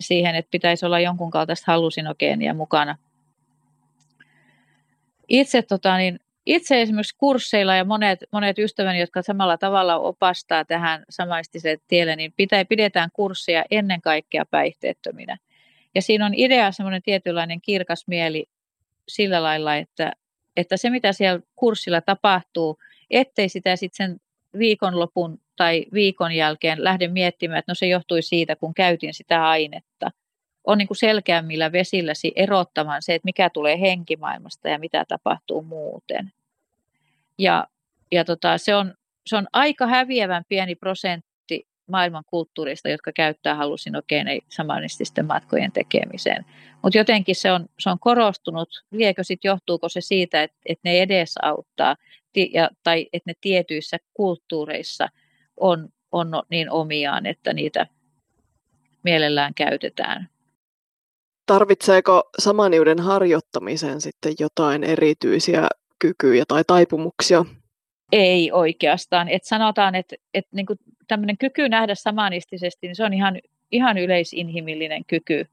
siihen, 0.00 0.34
että 0.34 0.50
pitäisi 0.50 0.86
olla 0.86 1.00
jonkun 1.00 1.30
kaltaista 1.30 1.72
hallusinogeenia 1.72 2.54
mukana. 2.54 2.96
Itse 5.28 5.62
tota, 5.62 5.96
niin, 5.96 6.20
itse 6.46 6.82
esimerkiksi 6.82 7.14
kursseilla 7.18 7.76
ja 7.76 7.84
monet, 7.84 8.18
monet 8.32 8.58
ystäväni, 8.58 9.00
jotka 9.00 9.22
samalla 9.22 9.58
tavalla 9.58 9.96
opastaa 9.98 10.64
tähän 10.64 11.04
samaistiselle 11.10 11.78
tielle, 11.88 12.16
niin 12.16 12.32
pitää, 12.36 12.64
pidetään 12.64 13.10
kursseja 13.12 13.64
ennen 13.70 14.02
kaikkea 14.02 14.44
päihteettöminä. 14.50 15.38
Ja 15.94 16.02
siinä 16.02 16.26
on 16.26 16.34
idea 16.34 16.72
semmoinen 16.72 17.02
tietynlainen 17.02 17.60
kirkas 17.60 18.04
mieli 18.06 18.46
sillä 19.08 19.42
lailla, 19.42 19.76
että, 19.76 20.12
että 20.56 20.76
se 20.76 20.90
mitä 20.90 21.12
siellä 21.12 21.40
kurssilla 21.56 22.00
tapahtuu, 22.00 22.78
ettei 23.10 23.48
sitä 23.48 23.76
sitten 23.76 24.06
sen 24.06 24.20
viikonlopun 24.58 25.40
tai 25.56 25.84
viikon 25.92 26.32
jälkeen 26.32 26.84
lähde 26.84 27.08
miettimään, 27.08 27.58
että 27.58 27.70
no 27.70 27.74
se 27.74 27.86
johtui 27.86 28.22
siitä, 28.22 28.56
kun 28.56 28.74
käytin 28.74 29.14
sitä 29.14 29.48
ainetta– 29.48 30.10
on 30.64 30.78
niin 30.78 30.88
kuin 30.88 30.96
selkeämmillä 30.96 31.72
vesilläsi 31.72 32.32
erottamaan 32.36 33.02
se, 33.02 33.14
että 33.14 33.26
mikä 33.26 33.50
tulee 33.50 33.80
henkimaailmasta 33.80 34.68
ja 34.68 34.78
mitä 34.78 35.04
tapahtuu 35.08 35.62
muuten. 35.62 36.32
Ja, 37.38 37.66
ja 38.12 38.24
tota, 38.24 38.58
se, 38.58 38.74
on, 38.74 38.94
se 39.26 39.36
on 39.36 39.46
aika 39.52 39.86
häviävän 39.86 40.44
pieni 40.48 40.74
prosentti 40.74 41.66
maailman 41.86 42.24
kulttuurista, 42.26 42.88
jotka 42.88 43.12
käyttää 43.12 43.54
hallusinogeeneja 43.54 44.40
samanististen 44.48 45.26
matkojen 45.26 45.72
tekemiseen. 45.72 46.44
Mutta 46.82 46.98
jotenkin 46.98 47.36
se 47.36 47.52
on, 47.52 47.66
se 47.78 47.90
on 47.90 47.98
korostunut. 47.98 48.84
Liekö 48.90 49.24
sitten 49.24 49.48
johtuuko 49.48 49.88
se 49.88 50.00
siitä, 50.00 50.42
että, 50.42 50.56
että 50.66 50.88
ne 50.88 51.02
edesauttaa 51.02 51.96
ja, 52.52 52.70
tai 52.82 53.08
että 53.12 53.30
ne 53.30 53.34
tietyissä 53.40 53.96
kulttuureissa 54.14 55.08
on, 55.56 55.88
on 56.12 56.42
niin 56.50 56.70
omiaan, 56.70 57.26
että 57.26 57.52
niitä 57.52 57.86
mielellään 59.02 59.54
käytetään. 59.54 60.28
Tarvitseeko 61.46 62.30
samaniuden 62.38 63.00
harjoittamiseen 63.00 64.00
sitten 64.00 64.34
jotain 64.38 64.84
erityisiä 64.84 65.68
kykyjä 65.98 66.44
tai 66.48 66.64
taipumuksia? 66.66 67.44
Ei 68.12 68.52
oikeastaan. 68.52 69.28
Et 69.28 69.44
sanotaan, 69.44 69.94
että 69.94 70.16
et 70.34 70.46
niinku 70.52 70.74
tämmöinen 71.08 71.38
kyky 71.38 71.68
nähdä 71.68 71.94
samanistisesti, 71.94 72.86
niin 72.86 72.96
se 72.96 73.04
on 73.04 73.14
ihan, 73.14 73.38
ihan 73.72 73.98
yleisinhimillinen 73.98 75.04
kyky. 75.04 75.46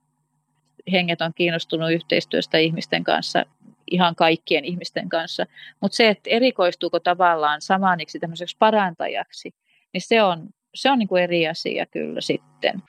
Henget 0.91 1.21
on 1.21 1.31
kiinnostunut 1.35 1.91
yhteistyöstä 1.91 2.57
ihmisten 2.57 3.03
kanssa, 3.03 3.45
ihan 3.91 4.15
kaikkien 4.15 4.65
ihmisten 4.65 5.09
kanssa. 5.09 5.45
Mutta 5.79 5.95
se, 5.95 6.09
että 6.09 6.29
erikoistuuko 6.29 6.99
tavallaan 6.99 7.61
samaniksi 7.61 8.19
tämmöiseksi 8.19 8.55
parantajaksi, 8.59 9.53
niin 9.93 10.01
se 10.01 10.23
on, 10.23 10.49
se 10.75 10.91
on 10.91 10.99
niinku 10.99 11.15
eri 11.15 11.47
asia 11.47 11.85
kyllä 11.85 12.21
sitten. 12.21 12.81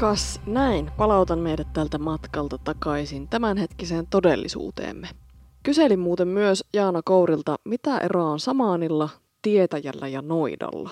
Kas 0.00 0.40
näin 0.46 0.90
palautan 0.96 1.38
meidät 1.38 1.72
tältä 1.72 1.98
matkalta 1.98 2.58
takaisin 2.58 3.28
tämänhetkiseen 3.28 4.06
todellisuuteemme. 4.06 5.08
Kyselin 5.62 5.98
muuten 5.98 6.28
myös 6.28 6.64
Jaana 6.72 7.02
Kourilta, 7.04 7.56
mitä 7.64 7.98
eroa 7.98 8.30
on 8.30 8.40
samaanilla, 8.40 9.08
tietäjällä 9.42 10.08
ja 10.08 10.22
noidalla. 10.22 10.90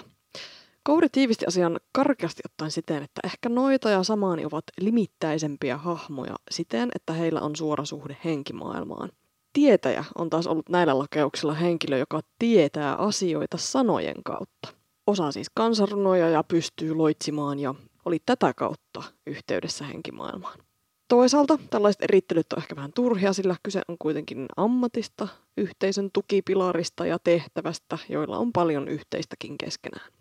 Kouri 0.82 1.08
tiivisti 1.08 1.46
asian 1.46 1.80
karkeasti 1.92 2.42
ottaen 2.44 2.70
siten, 2.70 3.02
että 3.02 3.20
ehkä 3.24 3.48
noita 3.48 3.90
ja 3.90 4.02
samaani 4.02 4.44
ovat 4.44 4.64
limittäisempiä 4.80 5.76
hahmoja 5.76 6.34
siten, 6.50 6.88
että 6.94 7.12
heillä 7.12 7.40
on 7.40 7.56
suora 7.56 7.84
suhde 7.84 8.16
henkimaailmaan. 8.24 9.10
Tietäjä 9.52 10.04
on 10.18 10.30
taas 10.30 10.46
ollut 10.46 10.68
näillä 10.68 10.98
lakeuksilla 10.98 11.54
henkilö, 11.54 11.98
joka 11.98 12.20
tietää 12.38 12.94
asioita 12.94 13.56
sanojen 13.56 14.22
kautta. 14.24 14.68
Osaa 15.06 15.32
siis 15.32 15.50
kansarunoja 15.54 16.28
ja 16.28 16.44
pystyy 16.44 16.94
loitsimaan 16.94 17.58
ja 17.58 17.74
oli 18.06 18.18
tätä 18.26 18.54
kautta 18.54 19.02
yhteydessä 19.26 19.84
henkimaailmaan. 19.84 20.58
Toisaalta 21.08 21.58
tällaiset 21.70 22.02
erittelyt 22.02 22.52
on 22.52 22.58
ehkä 22.58 22.76
vähän 22.76 22.92
turhia, 22.92 23.32
sillä 23.32 23.56
kyse 23.62 23.82
on 23.88 23.96
kuitenkin 23.98 24.46
ammatista, 24.56 25.28
yhteisön 25.56 26.10
tukipilarista 26.12 27.06
ja 27.06 27.18
tehtävästä, 27.24 27.98
joilla 28.08 28.38
on 28.38 28.52
paljon 28.52 28.88
yhteistäkin 28.88 29.58
keskenään. 29.58 30.12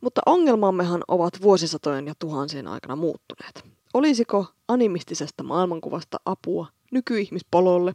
Mutta 0.00 0.20
ongelmammehan 0.26 1.02
ovat 1.08 1.42
vuosisatojen 1.42 2.06
ja 2.06 2.14
tuhansien 2.18 2.68
aikana 2.68 2.96
muuttuneet. 2.96 3.64
Olisiko 3.94 4.46
animistisesta 4.68 5.42
maailmankuvasta 5.42 6.20
apua 6.24 6.66
nykyihmispololle, 6.92 7.92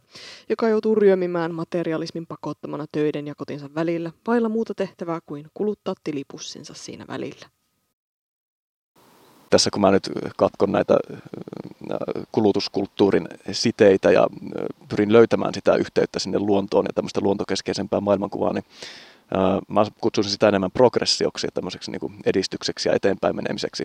joka 0.48 0.68
joutuu 0.68 0.94
ryömimään 0.94 1.54
materialismin 1.54 2.26
pakottamana 2.26 2.86
töiden 2.92 3.26
ja 3.26 3.34
kotinsa 3.34 3.74
välillä, 3.74 4.12
vailla 4.26 4.48
muuta 4.48 4.74
tehtävää 4.74 5.20
kuin 5.26 5.46
kuluttaa 5.54 5.94
tilipussinsa 6.04 6.74
siinä 6.74 7.04
välillä? 7.08 7.48
Tässä 9.52 9.70
kun 9.70 9.80
mä 9.80 9.90
nyt 9.90 10.10
katkon 10.36 10.72
näitä 10.72 10.96
kulutuskulttuurin 12.32 13.28
siteitä 13.52 14.10
ja 14.10 14.26
pyrin 14.88 15.12
löytämään 15.12 15.54
sitä 15.54 15.74
yhteyttä 15.74 16.18
sinne 16.18 16.38
luontoon 16.38 16.84
ja 16.84 16.92
tämmöistä 16.92 17.20
luontokeskeisempää 17.20 18.00
maailmankuvaa, 18.00 18.52
niin 18.52 18.64
mä 19.68 19.86
kutsuisin 20.00 20.32
sitä 20.32 20.48
enemmän 20.48 20.70
progressioksi 20.70 21.46
ja 21.46 21.50
tämmöiseksi 21.54 21.90
niin 21.90 22.00
kuin 22.00 22.14
edistykseksi 22.26 22.88
ja 22.88 22.94
eteenpäin 22.94 23.36
menemiseksi. 23.36 23.84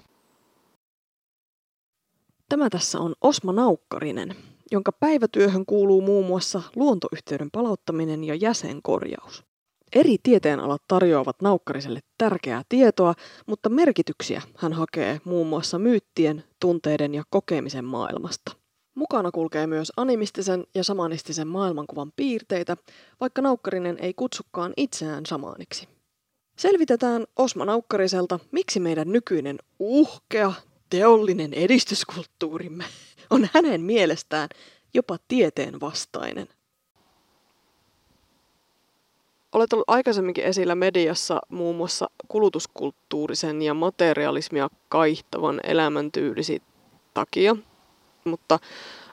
Tämä 2.49 2.69
tässä 2.69 2.99
on 2.99 3.15
Osma 3.21 3.53
Naukkarinen, 3.53 4.35
jonka 4.71 4.91
päivätyöhön 4.91 5.65
kuuluu 5.65 6.01
muun 6.01 6.25
muassa 6.25 6.61
luontoyhteyden 6.75 7.51
palauttaminen 7.51 8.23
ja 8.23 8.35
jäsenkorjaus. 8.35 9.46
Eri 9.95 10.15
tieteenalat 10.23 10.81
tarjoavat 10.87 11.41
Naukkariselle 11.41 11.99
tärkeää 12.17 12.63
tietoa, 12.69 13.13
mutta 13.45 13.69
merkityksiä 13.69 14.41
hän 14.57 14.73
hakee 14.73 15.21
muun 15.25 15.47
muassa 15.47 15.79
myyttien, 15.79 16.43
tunteiden 16.59 17.13
ja 17.13 17.23
kokemisen 17.29 17.85
maailmasta. 17.85 18.51
Mukana 18.95 19.31
kulkee 19.31 19.67
myös 19.67 19.91
animistisen 19.97 20.63
ja 20.75 20.83
samanistisen 20.83 21.47
maailmankuvan 21.47 22.11
piirteitä, 22.15 22.77
vaikka 23.19 23.41
Naukkarinen 23.41 23.97
ei 23.99 24.13
kutsukaan 24.13 24.73
itseään 24.77 25.25
samaaniksi. 25.25 25.87
Selvitetään 26.57 27.25
Osma 27.35 27.65
Naukkariselta, 27.65 28.39
miksi 28.51 28.79
meidän 28.79 29.11
nykyinen 29.11 29.57
uhkea, 29.79 30.53
teollinen 30.89 31.53
edistyskulttuurimme 31.53 32.83
on 33.29 33.49
hänen 33.53 33.81
mielestään 33.81 34.49
jopa 34.93 35.17
tieteen 35.27 35.79
vastainen. 35.79 36.47
Olet 39.57 39.73
ollut 39.73 39.89
aikaisemminkin 39.89 40.43
esillä 40.43 40.75
mediassa 40.75 41.39
muun 41.49 41.75
muassa 41.75 42.09
kulutuskulttuurisen 42.27 43.61
ja 43.61 43.73
materialismia 43.73 44.69
kaihtavan 44.89 45.59
elämäntyylisi 45.63 46.61
takia. 47.13 47.55
Mutta 48.23 48.59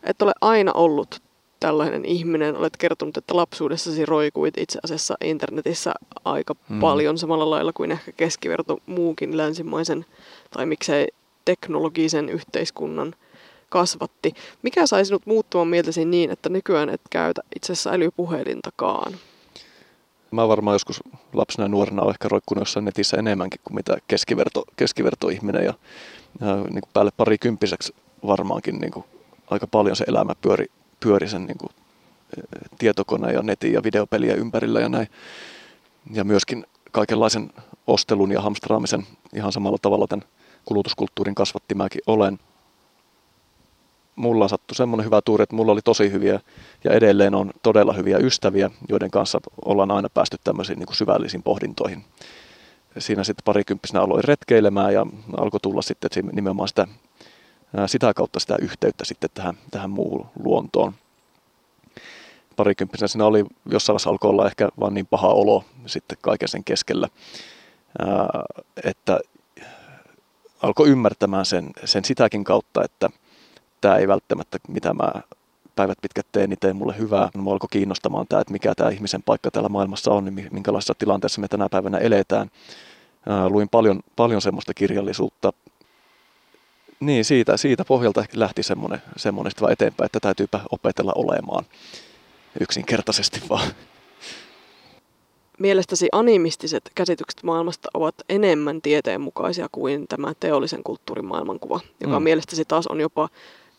et 0.02 0.22
ole 0.22 0.33
aina 0.40 0.72
ollut 0.72 1.22
tällainen 1.61 2.04
ihminen. 2.04 2.57
Olet 2.57 2.76
kertonut, 2.76 3.16
että 3.16 3.37
lapsuudessasi 3.37 4.07
roikuit 4.07 4.59
itse 4.59 4.78
asiassa 4.83 5.14
internetissä 5.24 5.94
aika 6.24 6.54
hmm. 6.68 6.80
paljon 6.80 7.18
samalla 7.18 7.50
lailla 7.50 7.72
kuin 7.72 7.90
ehkä 7.90 8.12
keskiverto 8.12 8.78
muukin 8.87 9.37
länsimaisen 9.37 10.07
tai 10.50 10.66
miksei 10.66 11.07
teknologisen 11.44 12.28
yhteiskunnan 12.28 13.14
kasvatti. 13.68 14.33
Mikä 14.62 14.87
sai 14.87 15.04
sinut 15.04 15.26
muuttumaan 15.26 15.68
mieltäsi 15.68 16.04
niin, 16.04 16.30
että 16.30 16.48
nykyään 16.48 16.88
et 16.88 17.02
käytä 17.11 17.42
itse 17.57 17.72
asiassa 17.72 17.90
älypuhelintakaan? 17.90 19.14
Mä 20.35 20.49
varmaan 20.49 20.75
joskus 20.75 21.03
lapsena 21.33 21.64
ja 21.64 21.68
nuorena 21.68 22.03
olen 22.03 22.14
ehkä 22.14 22.29
roikkunut 22.29 22.62
jossain 22.62 22.85
netissä 22.85 23.16
enemmänkin 23.16 23.61
kuin 23.64 23.75
mitä 23.75 23.97
keskiverto, 24.09 24.64
keskivertoihminen 24.77 25.64
ja, 25.64 25.75
ja 26.40 26.57
niin 26.57 26.81
kuin 26.81 26.90
päälle 26.92 27.11
pari 27.16 27.38
kymppiseksi 27.38 27.94
varmaankin 28.27 28.79
niin 28.79 28.92
kuin 28.92 29.05
aika 29.51 29.66
paljon 29.66 29.97
se 29.97 30.05
elämä 30.09 30.35
pyöri, 30.40 30.66
pyöri 31.01 31.29
sen 31.29 31.47
niin 31.47 31.59
kuin, 31.59 31.70
e, 32.38 32.40
tietokoneen 32.79 33.35
ja 33.35 33.42
netin 33.42 33.73
ja 33.73 33.83
videopeliä 33.83 34.35
ympärillä 34.35 34.81
ja 34.81 34.88
näin. 34.88 35.09
Ja 36.12 36.25
myöskin 36.25 36.66
kaikenlaisen 36.92 37.53
ostelun 37.87 38.33
ja 38.33 38.40
hamstraamisen 38.40 39.07
ihan 39.35 39.53
samalla 39.53 39.79
tavalla 39.83 40.07
tämän 40.07 40.27
kulutuskulttuurin 40.64 41.35
kasvatti 41.35 41.75
mäkin 41.75 42.01
olen. 42.07 42.38
Mulla 44.16 44.48
sattui 44.48 44.74
semmoinen 44.74 45.07
hyvä 45.07 45.20
tuuri, 45.22 45.42
että 45.42 45.57
mulla 45.57 45.72
oli 45.72 45.83
tosi 45.83 46.12
hyviä 46.12 46.40
ja 46.85 46.92
edelleen 46.92 47.35
on 47.35 47.50
todella 47.62 47.92
hyviä 47.92 48.18
ystäviä, 48.18 48.70
joiden 48.88 49.11
kanssa 49.11 49.40
ollaan 49.64 49.90
aina 49.90 50.09
päästy 50.09 50.37
tämmöisiin 50.44 50.79
niin 50.79 50.87
kuin 50.87 50.96
syvällisiin 50.96 51.42
pohdintoihin. 51.42 52.05
Siinä 52.98 53.24
sitten 53.24 53.44
parikymppisenä 53.44 54.00
aloin 54.00 54.24
retkeilemään 54.24 54.94
ja 54.94 55.07
alkoi 55.37 55.61
tulla 55.61 55.83
sitten 55.83 56.11
nimenomaan 56.33 56.68
sitä, 56.68 56.87
sitä 57.87 58.14
kautta 58.14 58.40
sitä 58.40 58.57
yhteyttä 58.61 59.05
sitten 59.05 59.31
tähän, 59.35 59.55
tähän 59.70 59.90
muuhun 59.90 60.27
luontoon. 60.44 60.94
Parikymppisenä 62.57 63.09
siinä 63.09 63.24
oli, 63.24 63.44
jossain 63.70 63.94
vaiheessa 63.94 64.11
alkoi 64.11 64.31
olla 64.31 64.46
ehkä 64.46 64.68
vaan 64.81 64.94
niin 64.94 65.07
paha 65.07 65.29
olo 65.29 65.64
sitten 65.87 66.18
kaiken 66.20 66.48
sen 66.48 66.64
keskellä, 66.64 67.09
että 68.85 69.20
alkoi 70.62 70.88
ymmärtämään 70.88 71.46
sen, 71.46 71.70
sen 71.85 72.05
sitäkin 72.05 72.44
kautta, 72.44 72.85
että 72.85 73.11
tämä 73.85 73.97
ei 73.97 74.09
välttämättä, 74.09 74.59
mitä 74.68 74.94
mä 74.94 75.12
päivät 75.77 75.99
pitkät 76.03 76.27
teen, 76.33 76.51
niin 76.51 76.59
teen 76.61 76.77
mulle 76.77 76.99
hyvää. 76.99 77.29
Mua 77.35 77.53
alkoi 77.53 77.68
kiinnostamaan 77.70 78.27
tämä, 78.29 78.40
että 78.40 78.53
mikä 78.53 78.75
tämä 78.75 78.90
ihmisen 78.90 79.23
paikka 79.23 79.51
täällä 79.51 79.68
maailmassa 79.68 80.11
on, 80.11 80.25
niin 80.25 80.49
minkälaisessa 80.51 80.94
tilanteessa 80.99 81.40
me 81.40 81.49
tänä 81.49 81.68
päivänä 81.68 81.99
eletään. 81.99 82.51
luin 83.49 83.68
paljon, 83.68 84.01
paljon 84.16 84.42
semmoista 84.42 84.75
kirjallisuutta. 84.75 85.53
Niin, 87.01 87.25
siitä, 87.25 87.57
siitä 87.57 87.85
pohjalta 87.85 88.25
lähti 88.35 88.62
semmoinen, 88.62 89.03
semmoinen 89.16 89.53
vaan 89.61 89.73
eteenpäin, 89.73 90.07
että 90.07 90.20
täytyypä 90.20 90.61
opetella 90.70 91.12
olemaan 91.14 91.64
yksinkertaisesti 92.61 93.42
vaan 93.49 93.68
mielestäsi 95.59 96.09
animistiset 96.12 96.90
käsitykset 96.94 97.42
maailmasta 97.42 97.88
ovat 97.94 98.14
enemmän 98.29 98.83
tieteenmukaisia 98.83 99.68
kuin 99.73 100.09
tämä 100.09 100.33
teollisen 100.40 100.83
kulttuurin 100.85 101.25
maailmankuva, 101.25 101.81
joka 102.01 102.20
mm. 102.20 102.25
mielestäsi 102.25 102.64
taas 102.64 102.87
on 102.87 103.01
jopa 103.01 103.29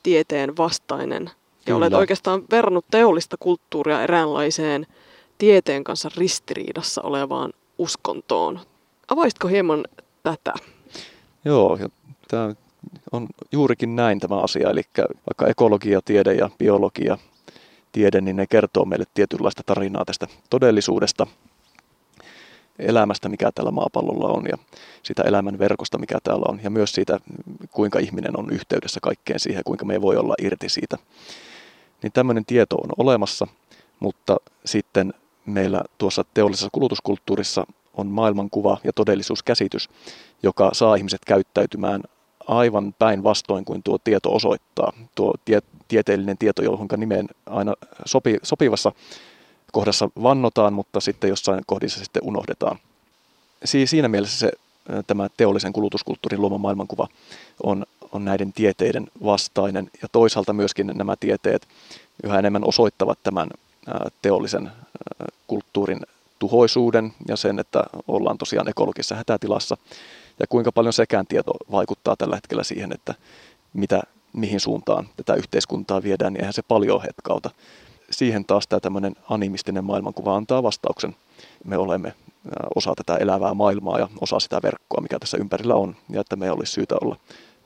tieteen 0.05 0.57
vastainen. 0.57 1.23
Ja 1.23 1.31
Kyllä. 1.65 1.77
olet 1.77 1.93
oikeastaan 1.93 2.43
verrannut 2.51 2.85
teollista 2.91 3.37
kulttuuria 3.39 4.03
eräänlaiseen 4.03 4.87
tieteen 5.37 5.83
kanssa 5.83 6.09
ristiriidassa 6.17 7.01
olevaan 7.01 7.53
uskontoon. 7.77 8.59
Avaisitko 9.07 9.47
hieman 9.47 9.85
tätä? 10.23 10.53
Joo, 11.45 11.77
ja 11.81 11.89
tämä 12.27 12.53
on 13.11 13.27
juurikin 13.51 13.95
näin 13.95 14.19
tämä 14.19 14.39
asia. 14.39 14.69
Eli 14.69 14.81
vaikka 14.97 15.47
ekologia, 15.47 16.01
tiede 16.05 16.33
ja 16.33 16.49
biologia 16.57 17.17
tiede, 17.91 18.21
niin 18.21 18.35
ne 18.35 18.47
kertoo 18.47 18.85
meille 18.85 19.05
tietynlaista 19.13 19.63
tarinaa 19.65 20.05
tästä 20.05 20.27
todellisuudesta– 20.49 21.27
elämästä, 22.79 23.29
mikä 23.29 23.51
tällä 23.55 23.71
maapallolla 23.71 24.27
on 24.27 24.43
ja 24.49 24.57
sitä 25.03 25.23
elämän 25.23 25.59
verkosta, 25.59 25.97
mikä 25.97 26.17
täällä 26.23 26.45
on 26.49 26.59
ja 26.63 26.69
myös 26.69 26.91
siitä, 26.91 27.19
kuinka 27.71 27.99
ihminen 27.99 28.39
on 28.39 28.49
yhteydessä 28.49 28.99
kaikkeen 28.99 29.39
siihen, 29.39 29.63
kuinka 29.65 29.85
me 29.85 29.93
ei 29.93 30.01
voi 30.01 30.17
olla 30.17 30.33
irti 30.41 30.69
siitä. 30.69 30.97
Niin 32.03 32.11
tämmöinen 32.11 32.45
tieto 32.45 32.75
on 32.75 32.89
olemassa, 32.97 33.47
mutta 33.99 34.37
sitten 34.65 35.13
meillä 35.45 35.81
tuossa 35.97 36.25
teollisessa 36.33 36.69
kulutuskulttuurissa 36.71 37.65
on 37.93 38.07
maailmankuva 38.07 38.77
ja 38.83 38.93
todellisuuskäsitys, 38.93 39.89
joka 40.43 40.69
saa 40.73 40.95
ihmiset 40.95 41.25
käyttäytymään 41.25 42.01
aivan 42.47 42.95
päinvastoin 42.99 43.65
kuin 43.65 43.83
tuo 43.83 43.97
tieto 43.97 44.33
osoittaa. 44.33 44.93
Tuo 45.15 45.33
tie, 45.45 45.59
tieteellinen 45.87 46.37
tieto, 46.37 46.63
johon 46.63 46.87
nimeen 46.97 47.27
aina 47.45 47.73
sopi, 48.05 48.37
sopivassa 48.43 48.91
kohdassa 49.71 50.09
vannotaan, 50.23 50.73
mutta 50.73 50.99
sitten 50.99 51.29
jossain 51.29 51.61
kohdissa 51.65 51.99
sitten 51.99 52.23
unohdetaan. 52.23 52.79
Siinä 53.65 54.07
mielessä 54.07 54.39
se, 54.39 54.51
tämä 55.07 55.27
teollisen 55.37 55.73
kulutuskulttuurin 55.73 56.41
luoma 56.41 56.57
maailmankuva 56.57 57.07
on, 57.63 57.85
on 58.11 58.25
näiden 58.25 58.53
tieteiden 58.53 59.07
vastainen. 59.23 59.89
Ja 60.01 60.07
toisaalta 60.11 60.53
myöskin 60.53 60.91
nämä 60.95 61.15
tieteet 61.15 61.67
yhä 62.23 62.39
enemmän 62.39 62.67
osoittavat 62.67 63.19
tämän 63.23 63.49
teollisen 64.21 64.71
kulttuurin 65.47 65.99
tuhoisuuden 66.39 67.13
ja 67.27 67.35
sen, 67.35 67.59
että 67.59 67.83
ollaan 68.07 68.37
tosiaan 68.37 68.69
ekologisessa 68.69 69.15
hätätilassa. 69.15 69.77
Ja 70.39 70.47
kuinka 70.47 70.71
paljon 70.71 70.93
sekään 70.93 71.27
tieto 71.27 71.51
vaikuttaa 71.71 72.15
tällä 72.15 72.35
hetkellä 72.35 72.63
siihen, 72.63 72.91
että 72.91 73.13
mitä, 73.73 74.01
mihin 74.33 74.59
suuntaan 74.59 75.09
tätä 75.17 75.35
yhteiskuntaa 75.35 76.03
viedään, 76.03 76.33
niin 76.33 76.41
eihän 76.41 76.53
se 76.53 76.61
paljon 76.61 77.01
hetkauta 77.01 77.49
siihen 78.11 78.45
taas 78.45 78.67
tämä 78.67 78.79
tämmöinen 78.79 79.15
animistinen 79.29 79.83
maailmankuva 79.83 80.35
antaa 80.35 80.63
vastauksen. 80.63 81.15
Me 81.63 81.77
olemme 81.77 82.13
osa 82.75 82.93
tätä 82.95 83.15
elävää 83.15 83.53
maailmaa 83.53 83.99
ja 83.99 84.09
osa 84.21 84.39
sitä 84.39 84.59
verkkoa, 84.63 85.01
mikä 85.01 85.19
tässä 85.19 85.37
ympärillä 85.37 85.75
on, 85.75 85.95
ja 86.09 86.21
että 86.21 86.35
me 86.35 86.51
olisi 86.51 86.71
syytä 86.71 86.95
olla 87.01 87.15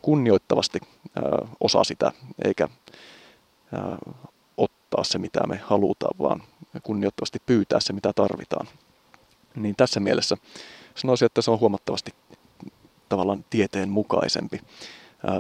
kunnioittavasti 0.02 0.80
osa 1.60 1.84
sitä, 1.84 2.12
eikä 2.46 2.70
ottaa 4.58 5.04
se, 5.04 5.18
mitä 5.18 5.48
me 5.48 5.58
halutaan, 5.64 6.20
vaan 6.20 6.44
kunnioittavasti 6.84 7.40
pyytää 7.46 7.80
se, 7.80 7.94
mitä 7.94 8.14
tarvitaan. 8.14 8.68
Niin 9.56 9.76
tässä 9.76 10.00
mielessä 10.00 10.38
sanoisin, 10.96 11.26
että 11.26 11.42
se 11.42 11.52
on 11.52 11.60
huomattavasti 11.60 12.12
tavallaan 13.10 13.46
tieteen 13.50 13.90
mukaisempi 13.90 14.62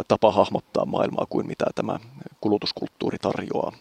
tapa 0.07 0.31
hahmottaa 0.31 0.85
maailmaa 0.85 1.25
kuin 1.29 1.47
mitä 1.47 1.65
tämä 1.75 1.99
kulutuskulttuuri 2.41 3.17
tarjoaa 3.17 3.73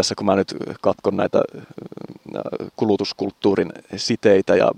tässä 0.00 0.14
kun 0.14 0.26
mä 0.26 0.36
nyt 0.36 0.54
katkon 0.80 1.16
näitä 1.16 1.42
kulutuskulttuurin 2.76 3.72
siteitä 3.96 4.56
ja 4.56 4.70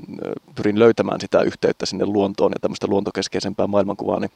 pyrin 0.55 0.79
löytämään 0.79 1.21
sitä 1.21 1.41
yhteyttä 1.41 1.87
sinne 1.87 2.07
luontoon 2.07 2.53
ja 2.53 2.61
tämmöistä 2.61 2.87
luontokeskeisempää 2.87 3.67
maailmankuvaa, 3.67 4.21
niin 4.21 4.31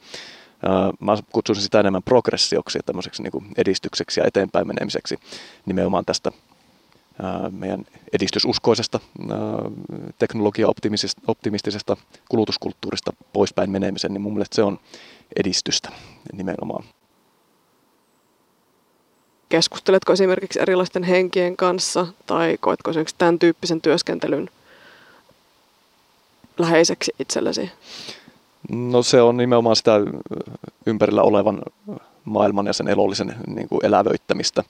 mä 0.99 1.17
kutsuisin 1.31 1.63
sitä 1.63 1.79
enemmän 1.79 2.03
progressioksi 2.03 2.77
ja 2.77 2.83
tämmöiseksi 2.83 3.23
niin 3.23 3.53
edistykseksi 3.57 4.19
ja 4.19 4.25
eteenpäin 4.27 4.67
menemiseksi 4.67 5.19
nimenomaan 5.65 6.05
tästä 6.05 6.31
meidän 7.51 7.85
edistysuskoisesta 8.13 8.99
teknologia-optimistisesta 10.19 11.97
kulutuskulttuurista 12.29 13.13
poispäin 13.33 13.69
menemisen, 13.69 14.13
niin 14.13 14.21
mun 14.21 14.33
mielestä 14.33 14.55
se 14.55 14.63
on 14.63 14.79
edistystä 15.35 15.89
nimenomaan. 16.33 16.83
Keskusteletko 19.49 20.13
esimerkiksi 20.13 20.59
erilaisten 20.59 21.03
henkien 21.03 21.57
kanssa 21.57 22.07
tai 22.25 22.57
koetko 22.59 22.91
esimerkiksi 22.91 23.15
tämän 23.17 23.39
tyyppisen 23.39 23.81
työskentelyn 23.81 24.49
läheiseksi 26.57 27.11
itsellesi? 27.19 27.71
No 28.69 29.03
se 29.03 29.21
on 29.21 29.37
nimenomaan 29.37 29.75
sitä 29.75 29.91
ympärillä 30.85 31.21
olevan 31.21 31.61
maailman 32.25 32.65
ja 32.65 32.73
sen 32.73 32.87
elollisen 32.87 33.35
niin 33.47 33.69
kuin 33.69 33.85
elävöittämistä. 33.85 34.63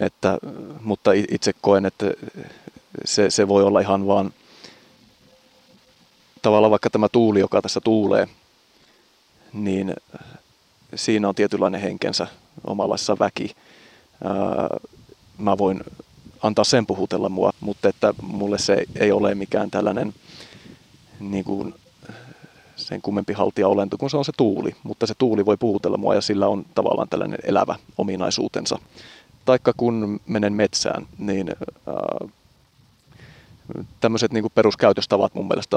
Että, 0.00 0.38
mutta 0.80 1.10
itse 1.12 1.52
koen, 1.60 1.86
että 1.86 2.06
se, 3.04 3.30
se 3.30 3.48
voi 3.48 3.62
olla 3.62 3.80
ihan 3.80 4.06
vaan 4.06 4.34
tavallaan 6.42 6.70
vaikka 6.70 6.90
tämä 6.90 7.08
tuuli, 7.08 7.40
joka 7.40 7.62
tässä 7.62 7.80
tuulee, 7.80 8.28
niin 9.52 9.94
siinä 10.94 11.28
on 11.28 11.34
tietynlainen 11.34 11.80
henkensä, 11.80 12.26
omanlaissa 12.66 13.18
väki 13.18 13.54
mä 15.38 15.58
voin 15.58 15.80
antaa 16.42 16.64
sen 16.64 16.86
puhutella 16.86 17.28
mua, 17.28 17.50
mutta 17.60 17.88
että 17.88 18.14
mulle 18.22 18.58
se 18.58 18.84
ei 19.00 19.12
ole 19.12 19.34
mikään 19.34 19.70
tällainen 19.70 20.14
niin 21.20 21.44
kuin, 21.44 21.74
sen 22.76 23.02
kummempi 23.02 23.32
haltija 23.32 23.68
olento 23.68 23.98
kun 23.98 24.10
se 24.10 24.16
on 24.16 24.24
se 24.24 24.32
tuuli, 24.36 24.76
mutta 24.82 25.06
se 25.06 25.14
tuuli 25.18 25.46
voi 25.46 25.56
puhutella 25.56 25.96
mua 25.96 26.14
ja 26.14 26.20
sillä 26.20 26.48
on 26.48 26.66
tavallaan 26.74 27.08
tällainen 27.08 27.38
elävä 27.44 27.76
ominaisuutensa. 27.98 28.78
Taikka 29.44 29.72
kun 29.76 30.20
menen 30.26 30.52
metsään, 30.52 31.06
niin 31.18 31.48
ää, 31.48 32.28
tämmöiset 34.00 34.32
niin 34.32 34.44
peruskäytöstavat 34.54 35.34
mun 35.34 35.48
mielestä 35.48 35.76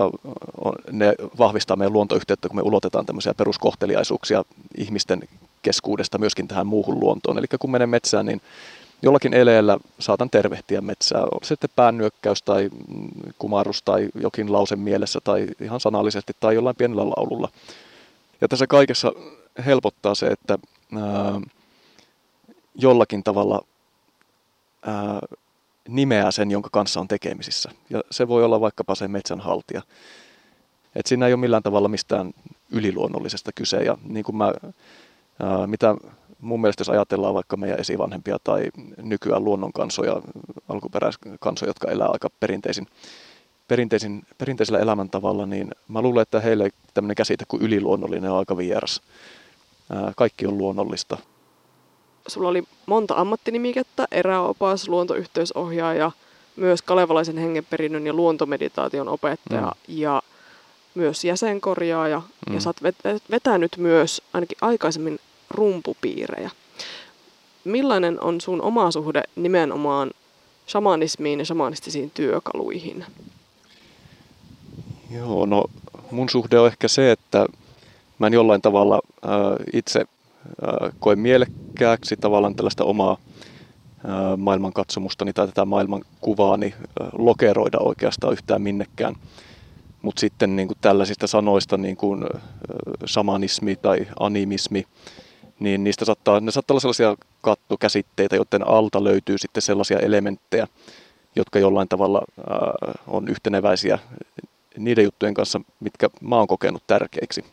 on, 0.61 0.73
ne 0.91 1.13
vahvistaa 1.37 1.77
meidän 1.77 1.93
luontoyhteyttä, 1.93 2.49
kun 2.49 2.55
me 2.55 2.61
ulotetaan 2.61 3.05
tämmöisiä 3.05 3.33
peruskohteliaisuuksia 3.33 4.43
ihmisten 4.77 5.21
keskuudesta 5.61 6.17
myöskin 6.17 6.47
tähän 6.47 6.67
muuhun 6.67 6.99
luontoon. 6.99 7.37
Eli 7.37 7.47
kun 7.59 7.71
menen 7.71 7.89
metsään, 7.89 8.25
niin 8.25 8.41
jollakin 9.01 9.33
eleellä 9.33 9.77
saatan 9.99 10.29
tervehtiä 10.29 10.81
metsää, 10.81 11.21
on 11.21 11.39
sitten 11.43 11.69
päännyökkäys 11.75 12.43
tai 12.43 12.69
kumarus 13.39 13.81
tai 13.81 14.09
jokin 14.15 14.51
lause 14.51 14.75
mielessä 14.75 15.19
tai 15.23 15.47
ihan 15.61 15.79
sanallisesti 15.79 16.33
tai 16.39 16.55
jollain 16.55 16.75
pienellä 16.75 17.05
laululla. 17.05 17.49
Ja 18.41 18.47
tässä 18.47 18.67
kaikessa 18.67 19.11
helpottaa 19.65 20.15
se, 20.15 20.27
että 20.27 20.59
ää, 20.97 21.41
jollakin 22.75 23.23
tavalla 23.23 23.61
ää, 24.85 25.19
nimeää 25.95 26.31
sen, 26.31 26.51
jonka 26.51 26.69
kanssa 26.71 26.99
on 26.99 27.07
tekemisissä. 27.07 27.71
Ja 27.89 28.01
se 28.11 28.27
voi 28.27 28.43
olla 28.43 28.61
vaikkapa 28.61 28.95
se 28.95 29.07
metsänhaltija. 29.07 29.81
Et 30.95 31.05
siinä 31.05 31.27
ei 31.27 31.33
ole 31.33 31.39
millään 31.39 31.63
tavalla 31.63 31.87
mistään 31.87 32.33
yliluonnollisesta 32.71 33.51
kyse. 33.55 33.77
Ja 33.77 33.97
niin 34.03 34.23
kuin 34.23 34.35
mä, 34.35 34.53
ää, 35.39 35.67
mitä 35.67 35.95
mun 36.41 36.61
mielestä 36.61 36.81
jos 36.81 36.89
ajatellaan 36.89 37.33
vaikka 37.33 37.57
meidän 37.57 37.79
esivanhempia 37.79 38.37
tai 38.43 38.69
nykyään 39.01 39.43
luonnonkansoja, 39.43 40.21
alkuperäiskansoja, 40.69 41.69
jotka 41.69 41.91
elää 41.91 42.07
aika 42.07 42.29
perinteisin, 42.39 42.87
perinteisin, 43.67 44.23
perinteisellä 44.37 44.79
elämäntavalla, 44.79 45.45
niin 45.45 45.71
mä 45.87 46.01
luulen, 46.01 46.21
että 46.21 46.39
heille 46.39 46.69
tämmöinen 46.93 47.15
käsite 47.15 47.45
kuin 47.47 47.63
yliluonnollinen 47.63 48.31
on 48.31 48.39
aika 48.39 48.57
vieras. 48.57 49.01
Ää, 49.89 50.13
kaikki 50.15 50.47
on 50.47 50.57
luonnollista. 50.57 51.17
Sulla 52.29 52.49
oli 52.49 52.63
monta 52.85 53.13
ammattinimikettä, 53.17 54.07
eräopas, 54.11 54.87
luontoyhteysohjaaja, 54.87 56.11
myös 56.55 56.81
kalevalaisen 56.81 57.37
hengenperinnön 57.37 58.07
ja 58.07 58.13
luontomeditaation 58.13 59.07
opettaja 59.07 59.61
mm. 59.61 59.95
ja 59.95 60.21
myös 60.95 61.25
jäsenkorjaaja. 61.25 62.21
Mm. 62.49 62.53
Ja 62.53 62.61
sä 62.61 62.69
oot 62.69 62.83
vetänyt 63.31 63.77
myös 63.77 64.21
ainakin 64.33 64.57
aikaisemmin 64.61 65.19
rumpupiirejä. 65.49 66.49
Millainen 67.63 68.21
on 68.21 68.41
sun 68.41 68.61
oma 68.61 68.91
suhde 68.91 69.23
nimenomaan 69.35 70.11
shamanismiin 70.67 71.39
ja 71.39 71.45
shamanistisiin 71.45 72.11
työkaluihin? 72.11 73.05
Joo, 75.11 75.45
no 75.45 75.65
mun 76.11 76.29
suhde 76.29 76.59
on 76.59 76.67
ehkä 76.67 76.87
se, 76.87 77.11
että 77.11 77.45
mä 78.19 78.27
en 78.27 78.33
jollain 78.33 78.61
tavalla 78.61 78.99
äh, 79.25 79.31
itse 79.73 80.05
koe 80.99 81.15
mielekkääksi 81.15 82.17
tavallaan 82.17 82.55
tällaista 82.55 82.83
omaa 82.83 83.17
maailmankatsomustani 84.37 85.33
tai 85.33 85.47
tätä 85.47 85.65
maailmankuvaani 85.65 86.73
lokeroida 87.13 87.77
oikeastaan 87.79 88.33
yhtään 88.33 88.61
minnekään. 88.61 89.15
Mutta 90.01 90.19
sitten 90.19 90.55
niin 90.55 90.67
kuin 90.67 90.77
tällaisista 90.81 91.27
sanoista 91.27 91.77
niin 91.77 91.97
kuin 91.97 92.23
shamanismi 93.07 93.75
tai 93.75 94.07
animismi, 94.19 94.85
niin 95.59 95.83
niistä 95.83 96.05
saattaa, 96.05 96.39
ne 96.39 96.51
saattaa 96.51 96.73
olla 96.73 96.81
sellaisia 96.81 97.15
kattokäsitteitä, 97.41 98.35
joiden 98.35 98.67
alta 98.67 99.03
löytyy 99.03 99.37
sitten 99.37 99.61
sellaisia 99.61 99.99
elementtejä, 99.99 100.67
jotka 101.35 101.59
jollain 101.59 101.87
tavalla 101.87 102.21
on 103.07 103.27
yhteneväisiä 103.27 103.99
niiden 104.77 105.03
juttujen 105.03 105.33
kanssa, 105.33 105.61
mitkä 105.79 106.09
mä 106.21 106.35
oon 106.35 106.47
kokenut 106.47 106.83
tärkeiksi. 106.87 107.45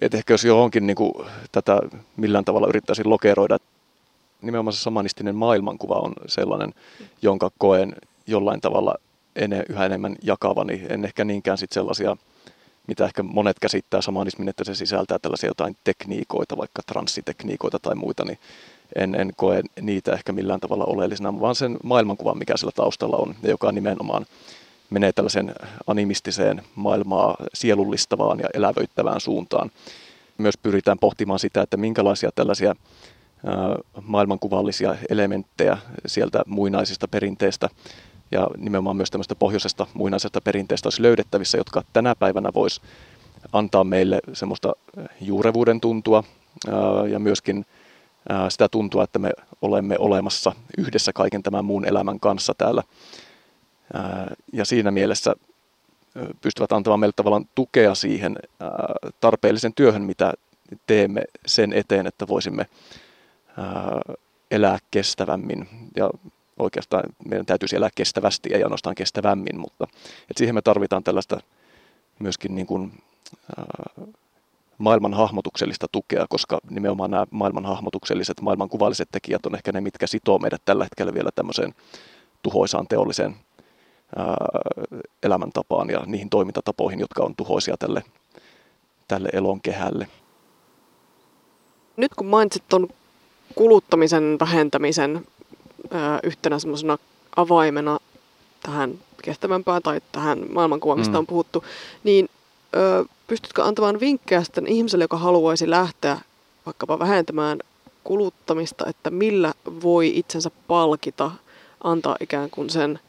Et 0.00 0.14
ehkä 0.14 0.34
jos 0.34 0.44
johonkin 0.44 0.86
niin 0.86 0.94
kuin, 0.94 1.12
tätä 1.52 1.80
millään 2.16 2.44
tavalla 2.44 2.68
yrittäisin 2.68 3.10
lokeroida, 3.10 3.58
nimenomaan 4.42 4.72
se 4.72 4.80
samanistinen 4.80 5.36
maailmankuva 5.36 5.94
on 5.94 6.12
sellainen, 6.26 6.74
jonka 7.22 7.50
koen 7.58 7.96
jollain 8.26 8.60
tavalla 8.60 8.94
ene, 9.36 9.64
yhä 9.68 9.86
enemmän 9.86 10.16
jakavani. 10.22 10.86
En 10.88 11.04
ehkä 11.04 11.24
niinkään 11.24 11.58
sit 11.58 11.72
sellaisia 11.72 12.16
mitä 12.86 13.04
ehkä 13.04 13.22
monet 13.22 13.58
käsittää 13.58 14.02
samanismin, 14.02 14.48
että 14.48 14.64
se 14.64 14.74
sisältää 14.74 15.18
tällaisia 15.18 15.50
jotain 15.50 15.76
tekniikoita, 15.84 16.56
vaikka 16.56 16.82
transsitekniikoita 16.86 17.78
tai 17.78 17.94
muita, 17.94 18.24
niin 18.24 18.38
en, 18.96 19.14
en 19.14 19.32
koe 19.36 19.62
niitä 19.80 20.12
ehkä 20.12 20.32
millään 20.32 20.60
tavalla 20.60 20.84
oleellisena, 20.84 21.40
vaan 21.40 21.54
sen 21.54 21.76
maailmankuvan, 21.82 22.38
mikä 22.38 22.56
sillä 22.56 22.72
taustalla 22.74 23.16
on, 23.16 23.34
ja 23.42 23.50
joka 23.50 23.72
nimenomaan 23.72 24.26
menee 24.92 25.12
tällaisen 25.12 25.54
animistiseen 25.86 26.62
maailmaa 26.74 27.36
sielullistavaan 27.54 28.38
ja 28.38 28.48
elävöittävään 28.54 29.20
suuntaan. 29.20 29.70
Myös 30.38 30.56
pyritään 30.56 30.98
pohtimaan 30.98 31.38
sitä, 31.38 31.62
että 31.62 31.76
minkälaisia 31.76 32.30
tällaisia 32.34 32.74
maailmankuvallisia 34.02 34.96
elementtejä 35.08 35.78
sieltä 36.06 36.42
muinaisista 36.46 37.08
perinteistä 37.08 37.68
ja 38.30 38.48
nimenomaan 38.58 38.96
myös 38.96 39.10
tämmöistä 39.10 39.34
pohjoisesta 39.34 39.86
muinaisesta 39.94 40.40
perinteestä 40.40 40.86
olisi 40.86 41.02
löydettävissä, 41.02 41.58
jotka 41.58 41.82
tänä 41.92 42.14
päivänä 42.14 42.50
voisi 42.54 42.80
antaa 43.52 43.84
meille 43.84 44.20
semmoista 44.32 44.72
juurevuuden 45.20 45.80
tuntua 45.80 46.24
ja 47.10 47.18
myöskin 47.18 47.66
sitä 48.48 48.68
tuntua, 48.68 49.04
että 49.04 49.18
me 49.18 49.30
olemme 49.62 49.96
olemassa 49.98 50.52
yhdessä 50.78 51.12
kaiken 51.12 51.42
tämän 51.42 51.64
muun 51.64 51.84
elämän 51.84 52.20
kanssa 52.20 52.54
täällä. 52.58 52.82
Ja 54.52 54.64
siinä 54.64 54.90
mielessä 54.90 55.34
pystyvät 56.40 56.72
antamaan 56.72 57.00
meille 57.00 57.12
tavallaan 57.16 57.48
tukea 57.54 57.94
siihen 57.94 58.36
tarpeellisen 59.20 59.74
työhön, 59.74 60.02
mitä 60.02 60.32
teemme 60.86 61.24
sen 61.46 61.72
eteen, 61.72 62.06
että 62.06 62.28
voisimme 62.28 62.66
elää 64.50 64.78
kestävämmin. 64.90 65.68
Ja 65.96 66.10
oikeastaan 66.58 67.04
meidän 67.24 67.46
täytyisi 67.46 67.76
elää 67.76 67.90
kestävästi, 67.94 68.50
ei 68.52 68.62
ainoastaan 68.62 68.94
kestävämmin, 68.94 69.60
mutta 69.60 69.86
et 70.30 70.36
siihen 70.36 70.54
me 70.54 70.62
tarvitaan 70.62 71.04
tällaista 71.04 71.40
myöskin 72.18 72.54
niin 72.54 72.66
kuin, 72.66 72.92
maailman 74.78 75.14
hahmotuksellista 75.14 75.86
tukea, 75.92 76.26
koska 76.28 76.58
nimenomaan 76.70 77.10
nämä 77.10 77.26
maailman 77.30 77.66
hahmotukselliset, 77.66 78.40
maailmankuvalliset 78.40 79.08
tekijät 79.12 79.46
on 79.46 79.54
ehkä 79.54 79.72
ne, 79.72 79.80
mitkä 79.80 80.06
sitoo 80.06 80.38
meidät 80.38 80.62
tällä 80.64 80.84
hetkellä 80.84 81.14
vielä 81.14 81.30
tämmöiseen 81.34 81.74
tuhoisaan 82.42 82.88
teolliseen 82.88 83.36
elämäntapaan 85.22 85.90
ja 85.90 86.02
niihin 86.06 86.30
toimintatapoihin, 86.30 87.00
jotka 87.00 87.22
on 87.22 87.36
tuhoisia 87.36 87.76
tälle, 87.76 88.02
tälle 89.08 89.28
elonkehälle. 89.32 90.08
Nyt 91.96 92.14
kun 92.14 92.26
mainitsit 92.26 92.62
tuon 92.68 92.88
kuluttamisen 93.54 94.36
vähentämisen 94.40 95.26
yhtenä 96.22 96.58
semmoisena 96.58 96.98
avaimena 97.36 97.98
tähän 98.62 98.94
kestävämpään 99.22 99.82
tai 99.82 100.00
tähän 100.12 100.38
maailmankuvaan, 100.52 100.98
mistä 100.98 101.12
mm. 101.12 101.18
on 101.18 101.26
puhuttu, 101.26 101.64
niin 102.04 102.28
ö, 102.76 103.04
pystytkö 103.26 103.64
antamaan 103.64 104.00
vinkkejä 104.00 104.44
sitten 104.44 104.66
ihmiselle, 104.66 105.04
joka 105.04 105.16
haluaisi 105.16 105.70
lähteä 105.70 106.18
vaikkapa 106.66 106.98
vähentämään 106.98 107.58
kuluttamista, 108.04 108.86
että 108.86 109.10
millä 109.10 109.54
voi 109.82 110.18
itsensä 110.18 110.50
palkita, 110.66 111.30
antaa 111.84 112.16
ikään 112.20 112.50
kuin 112.50 112.70
sen 112.70 113.00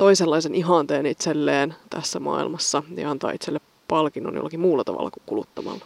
toisenlaisen 0.00 0.54
ihanteen 0.54 1.06
itselleen 1.06 1.74
tässä 1.90 2.20
maailmassa 2.20 2.82
ja 2.96 3.10
antaa 3.10 3.30
itselle 3.30 3.60
palkinnon 3.88 4.34
jollakin 4.34 4.60
muulla 4.60 4.84
tavalla 4.84 5.10
kuin 5.10 5.22
kuluttamalla? 5.26 5.84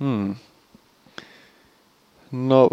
Hmm. 0.00 0.34
No, 2.32 2.70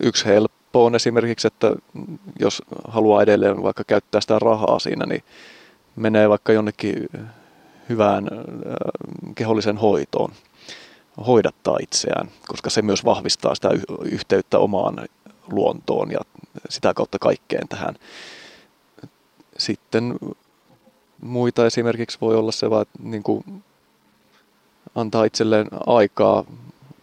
yksi 0.00 0.24
helppo 0.24 0.84
on 0.84 0.94
esimerkiksi, 0.94 1.46
että 1.46 1.72
jos 2.40 2.62
haluaa 2.88 3.22
edelleen 3.22 3.62
vaikka 3.62 3.84
käyttää 3.84 4.20
sitä 4.20 4.38
rahaa 4.38 4.78
siinä, 4.78 5.06
niin 5.06 5.22
menee 5.96 6.28
vaikka 6.28 6.52
jonnekin 6.52 7.08
hyvään 7.88 8.28
kehollisen 9.34 9.76
hoitoon, 9.76 10.32
hoidattaa 11.26 11.76
itseään, 11.82 12.28
koska 12.48 12.70
se 12.70 12.82
myös 12.82 13.04
vahvistaa 13.04 13.54
sitä 13.54 13.70
yhteyttä 14.04 14.58
omaan 14.58 15.08
luontoon 15.50 16.10
ja 16.10 16.20
sitä 16.68 16.94
kautta 16.94 17.18
kaikkeen 17.18 17.68
tähän. 17.68 17.94
Sitten 19.58 20.18
muita 21.22 21.66
esimerkiksi 21.66 22.18
voi 22.20 22.36
olla 22.36 22.52
se, 22.52 22.66
että 22.66 22.98
niin 23.02 23.22
kuin 23.22 23.64
antaa 24.94 25.24
itselleen 25.24 25.68
aikaa 25.86 26.44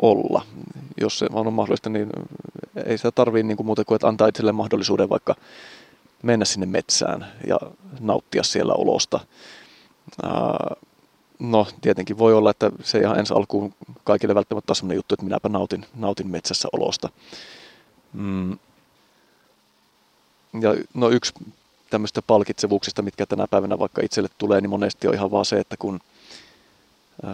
olla. 0.02 0.46
Jos 1.02 1.20
se 1.20 1.28
on 1.32 1.54
mahdollista, 1.54 1.90
niin 1.90 2.10
ei 2.86 2.98
sitä 2.98 3.12
tarvii 3.12 3.44
niin 3.44 3.58
muuta 3.64 3.86
kuin, 3.86 3.96
että 3.96 4.08
antaa 4.08 4.28
itselle 4.28 4.52
mahdollisuuden 4.52 5.10
vaikka 5.10 5.36
mennä 6.24 6.46
sinne 6.46 6.66
metsään 6.66 7.26
ja 7.48 7.60
nauttia 8.00 8.44
siellä 8.44 8.74
olosta. 8.74 9.20
No, 11.40 11.68
tietenkin 11.82 12.18
voi 12.18 12.34
olla, 12.34 12.52
että 12.52 12.72
se 12.84 13.00
ihan 13.00 13.20
ensi 13.20 13.34
alkuun 13.34 13.74
kaikille 14.04 14.36
välttämättä 14.36 14.72
on 14.72 14.76
sellainen 14.76 14.96
juttu, 14.96 15.14
että 15.14 15.26
minäpä 15.26 15.50
nautin, 15.50 15.86
nautin 15.96 16.28
metsässä 16.28 16.68
olosta. 16.74 17.10
Mm. 18.14 18.52
Ja 20.62 20.76
no 20.94 21.10
yksi 21.10 21.34
tämmöistä 21.92 22.22
palkitsevuuksista, 22.22 23.02
mitkä 23.02 23.26
tänä 23.26 23.48
päivänä 23.48 23.80
vaikka 23.80 24.02
itselle 24.04 24.30
tulee, 24.38 24.62
niin 24.62 24.70
monesti 24.70 25.08
on 25.08 25.14
ihan 25.14 25.32
vaan 25.32 25.46
se, 25.46 25.60
että 25.60 25.78
kun 25.78 26.00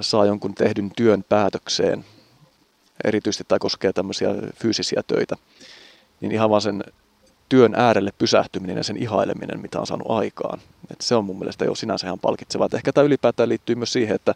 saa 0.02 0.26
jonkun 0.26 0.56
tehdyn 0.56 0.92
työn 0.96 1.24
päätökseen, 1.30 2.06
erityisesti 3.04 3.44
tämä 3.48 3.60
koskee 3.60 3.94
tämmöisiä 3.94 4.30
fyysisiä 4.56 5.04
töitä, 5.08 5.36
niin 6.22 6.32
ihan 6.32 6.50
vaan 6.50 6.62
sen 6.62 6.84
työn 7.50 7.76
äärelle 7.76 8.12
pysähtyminen 8.18 8.78
ja 8.78 8.84
sen 8.84 8.98
ihaileminen, 8.98 9.62
mitä 9.62 9.80
on 9.80 9.88
saanut 9.88 10.12
aikaan. 10.12 10.60
Et 10.92 11.02
se 11.02 11.16
on 11.16 11.26
mun 11.26 11.40
mielestä 11.40 11.66
jo 11.66 11.76
sinänsä 11.76 12.08
ihan 12.08 12.20
palkitsevaa. 12.20 12.66
Et 12.66 12.74
ehkä 12.74 12.94
tämä 12.94 13.06
ylipäätään 13.06 13.50
liittyy 13.50 13.76
myös 13.76 13.94
siihen, 13.94 14.16
että, 14.16 14.36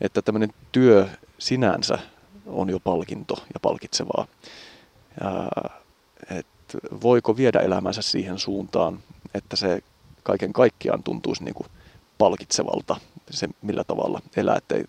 että 0.00 0.22
tämmöinen 0.22 0.52
työ 0.72 1.08
sinänsä 1.38 1.98
on 2.46 2.70
jo 2.70 2.80
palkinto 2.80 3.34
ja 3.54 3.60
palkitsevaa. 3.62 4.26
Ja, 5.20 5.48
et 6.30 6.46
voiko 7.02 7.36
viedä 7.36 7.60
elämänsä 7.60 8.02
siihen 8.02 8.38
suuntaan, 8.38 8.98
että 9.34 9.56
se 9.56 9.82
kaiken 10.22 10.52
kaikkiaan 10.52 11.02
tuntuisi 11.02 11.44
niin 11.44 11.54
kuin 11.54 11.66
palkitsevalta, 12.18 12.96
se 13.30 13.48
millä 13.62 13.84
tavalla 13.84 14.20
elää, 14.36 14.56
ettei 14.56 14.84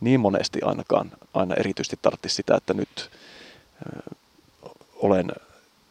niin 0.00 0.20
monesti 0.20 0.58
ainakaan 0.62 1.12
aina 1.34 1.54
erityisesti 1.54 1.98
tarvitsisi 2.02 2.34
sitä, 2.34 2.56
että 2.56 2.74
nyt 2.74 3.10
olen 4.96 5.32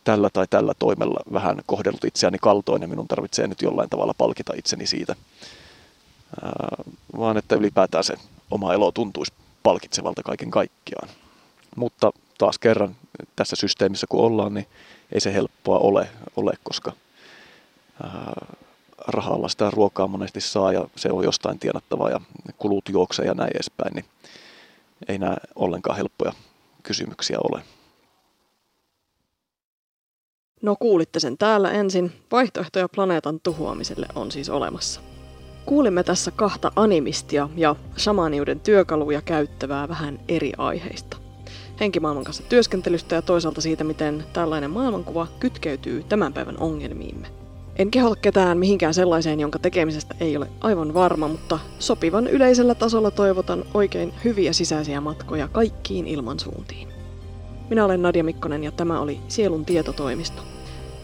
tällä 0.04 0.30
tai 0.34 0.46
tällä 0.50 0.74
toimella 0.80 1.20
vähän 1.34 1.62
kohdellut 1.66 2.06
itseäni 2.06 2.38
kaltoin 2.42 2.82
ja 2.82 2.88
minun 2.88 3.08
tarvitsee 3.08 3.48
nyt 3.48 3.62
jollain 3.62 3.90
tavalla 3.90 4.14
palkita 4.18 4.54
itseni 4.56 4.88
siitä, 4.88 5.16
vaan 7.18 7.38
että 7.38 7.56
ylipäätään 7.56 8.04
se 8.04 8.16
oma 8.52 8.74
elo 8.74 8.92
tuntuisi 8.92 9.34
palkitsevalta 9.64 10.24
kaiken 10.24 10.52
kaikkiaan. 10.52 11.10
Mutta 11.76 12.12
taas 12.38 12.60
kerran 12.60 12.96
tässä 13.36 13.56
systeemissä 13.56 14.08
kun 14.10 14.26
ollaan, 14.26 14.54
niin 14.54 14.68
ei 15.12 15.20
se 15.20 15.34
helppoa 15.34 15.78
ole, 15.78 16.10
ole 16.36 16.54
koska 16.64 16.92
rahalla 19.08 19.50
sitä 19.50 19.72
ruokaa 19.72 20.08
monesti 20.08 20.42
saa 20.42 20.74
ja 20.74 20.88
se 20.96 21.12
on 21.12 21.24
jostain 21.24 21.60
tienattavaa 21.60 22.10
ja 22.10 22.22
kulut 22.58 22.90
juoksee 22.90 23.26
ja 23.26 23.34
näin 23.34 23.52
edespäin, 23.56 23.96
niin 23.96 24.06
ei 25.08 25.18
nämä 25.18 25.38
ollenkaan 25.56 25.98
helppoja 25.98 26.34
kysymyksiä 26.84 27.38
ole. 27.52 27.62
No 30.62 30.76
kuulitte 30.80 31.20
sen 31.20 31.38
täällä 31.38 31.72
ensin. 31.72 32.12
Vaihtoehtoja 32.32 32.90
planeetan 32.90 33.40
tuhoamiselle 33.40 34.08
on 34.16 34.32
siis 34.32 34.50
olemassa. 34.50 35.02
Kuulimme 35.66 36.04
tässä 36.04 36.32
kahta 36.32 36.72
animistia 36.76 37.50
ja 37.56 37.76
shamaniuden 37.98 38.60
työkaluja 38.60 39.22
käyttävää 39.22 39.88
vähän 39.88 40.20
eri 40.28 40.52
aiheista. 40.58 41.27
Henkimaailman 41.80 42.24
kanssa 42.24 42.44
työskentelystä 42.44 43.16
ja 43.16 43.22
toisaalta 43.22 43.62
siitä, 43.62 43.84
miten 43.84 44.24
tällainen 44.34 44.72
maailmankuva 44.72 45.28
kytkeytyy 45.40 46.04
tämän 46.10 46.34
päivän 46.34 46.58
ongelmiimme. 46.58 47.28
En 47.76 47.92
keholla 47.92 48.16
ketään 48.16 48.58
mihinkään 48.58 48.94
sellaiseen, 48.94 49.40
jonka 49.40 49.60
tekemisestä 49.60 50.16
ei 50.20 50.38
ole 50.38 50.48
aivan 50.62 50.94
varma, 50.94 51.28
mutta 51.28 51.60
sopivan 51.80 52.28
yleisellä 52.28 52.76
tasolla 52.76 53.12
toivotan 53.12 53.66
oikein 53.74 54.14
hyviä 54.24 54.54
sisäisiä 54.54 55.02
matkoja 55.02 55.48
kaikkiin 55.48 56.08
ilmansuuntiin. 56.08 56.88
Minä 57.70 57.86
olen 57.86 58.02
Nadia 58.02 58.24
Mikkonen 58.24 58.64
ja 58.64 58.72
tämä 58.72 59.00
oli 59.00 59.20
Sielun 59.28 59.66
tietotoimisto. 59.66 60.42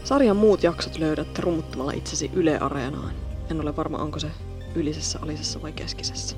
Sarjan 0.04 0.36
muut 0.36 0.62
jaksot 0.62 0.98
löydät 0.98 1.38
rummuttamalla 1.38 1.92
itsesi 1.92 2.30
Yle 2.34 2.58
Areenaan. 2.58 3.14
En 3.50 3.60
ole 3.60 3.76
varma, 3.76 3.98
onko 3.98 4.18
se 4.18 4.28
ylisessä, 4.74 5.18
alisessa 5.22 5.62
vai 5.62 5.72
keskisessä. 5.72 6.36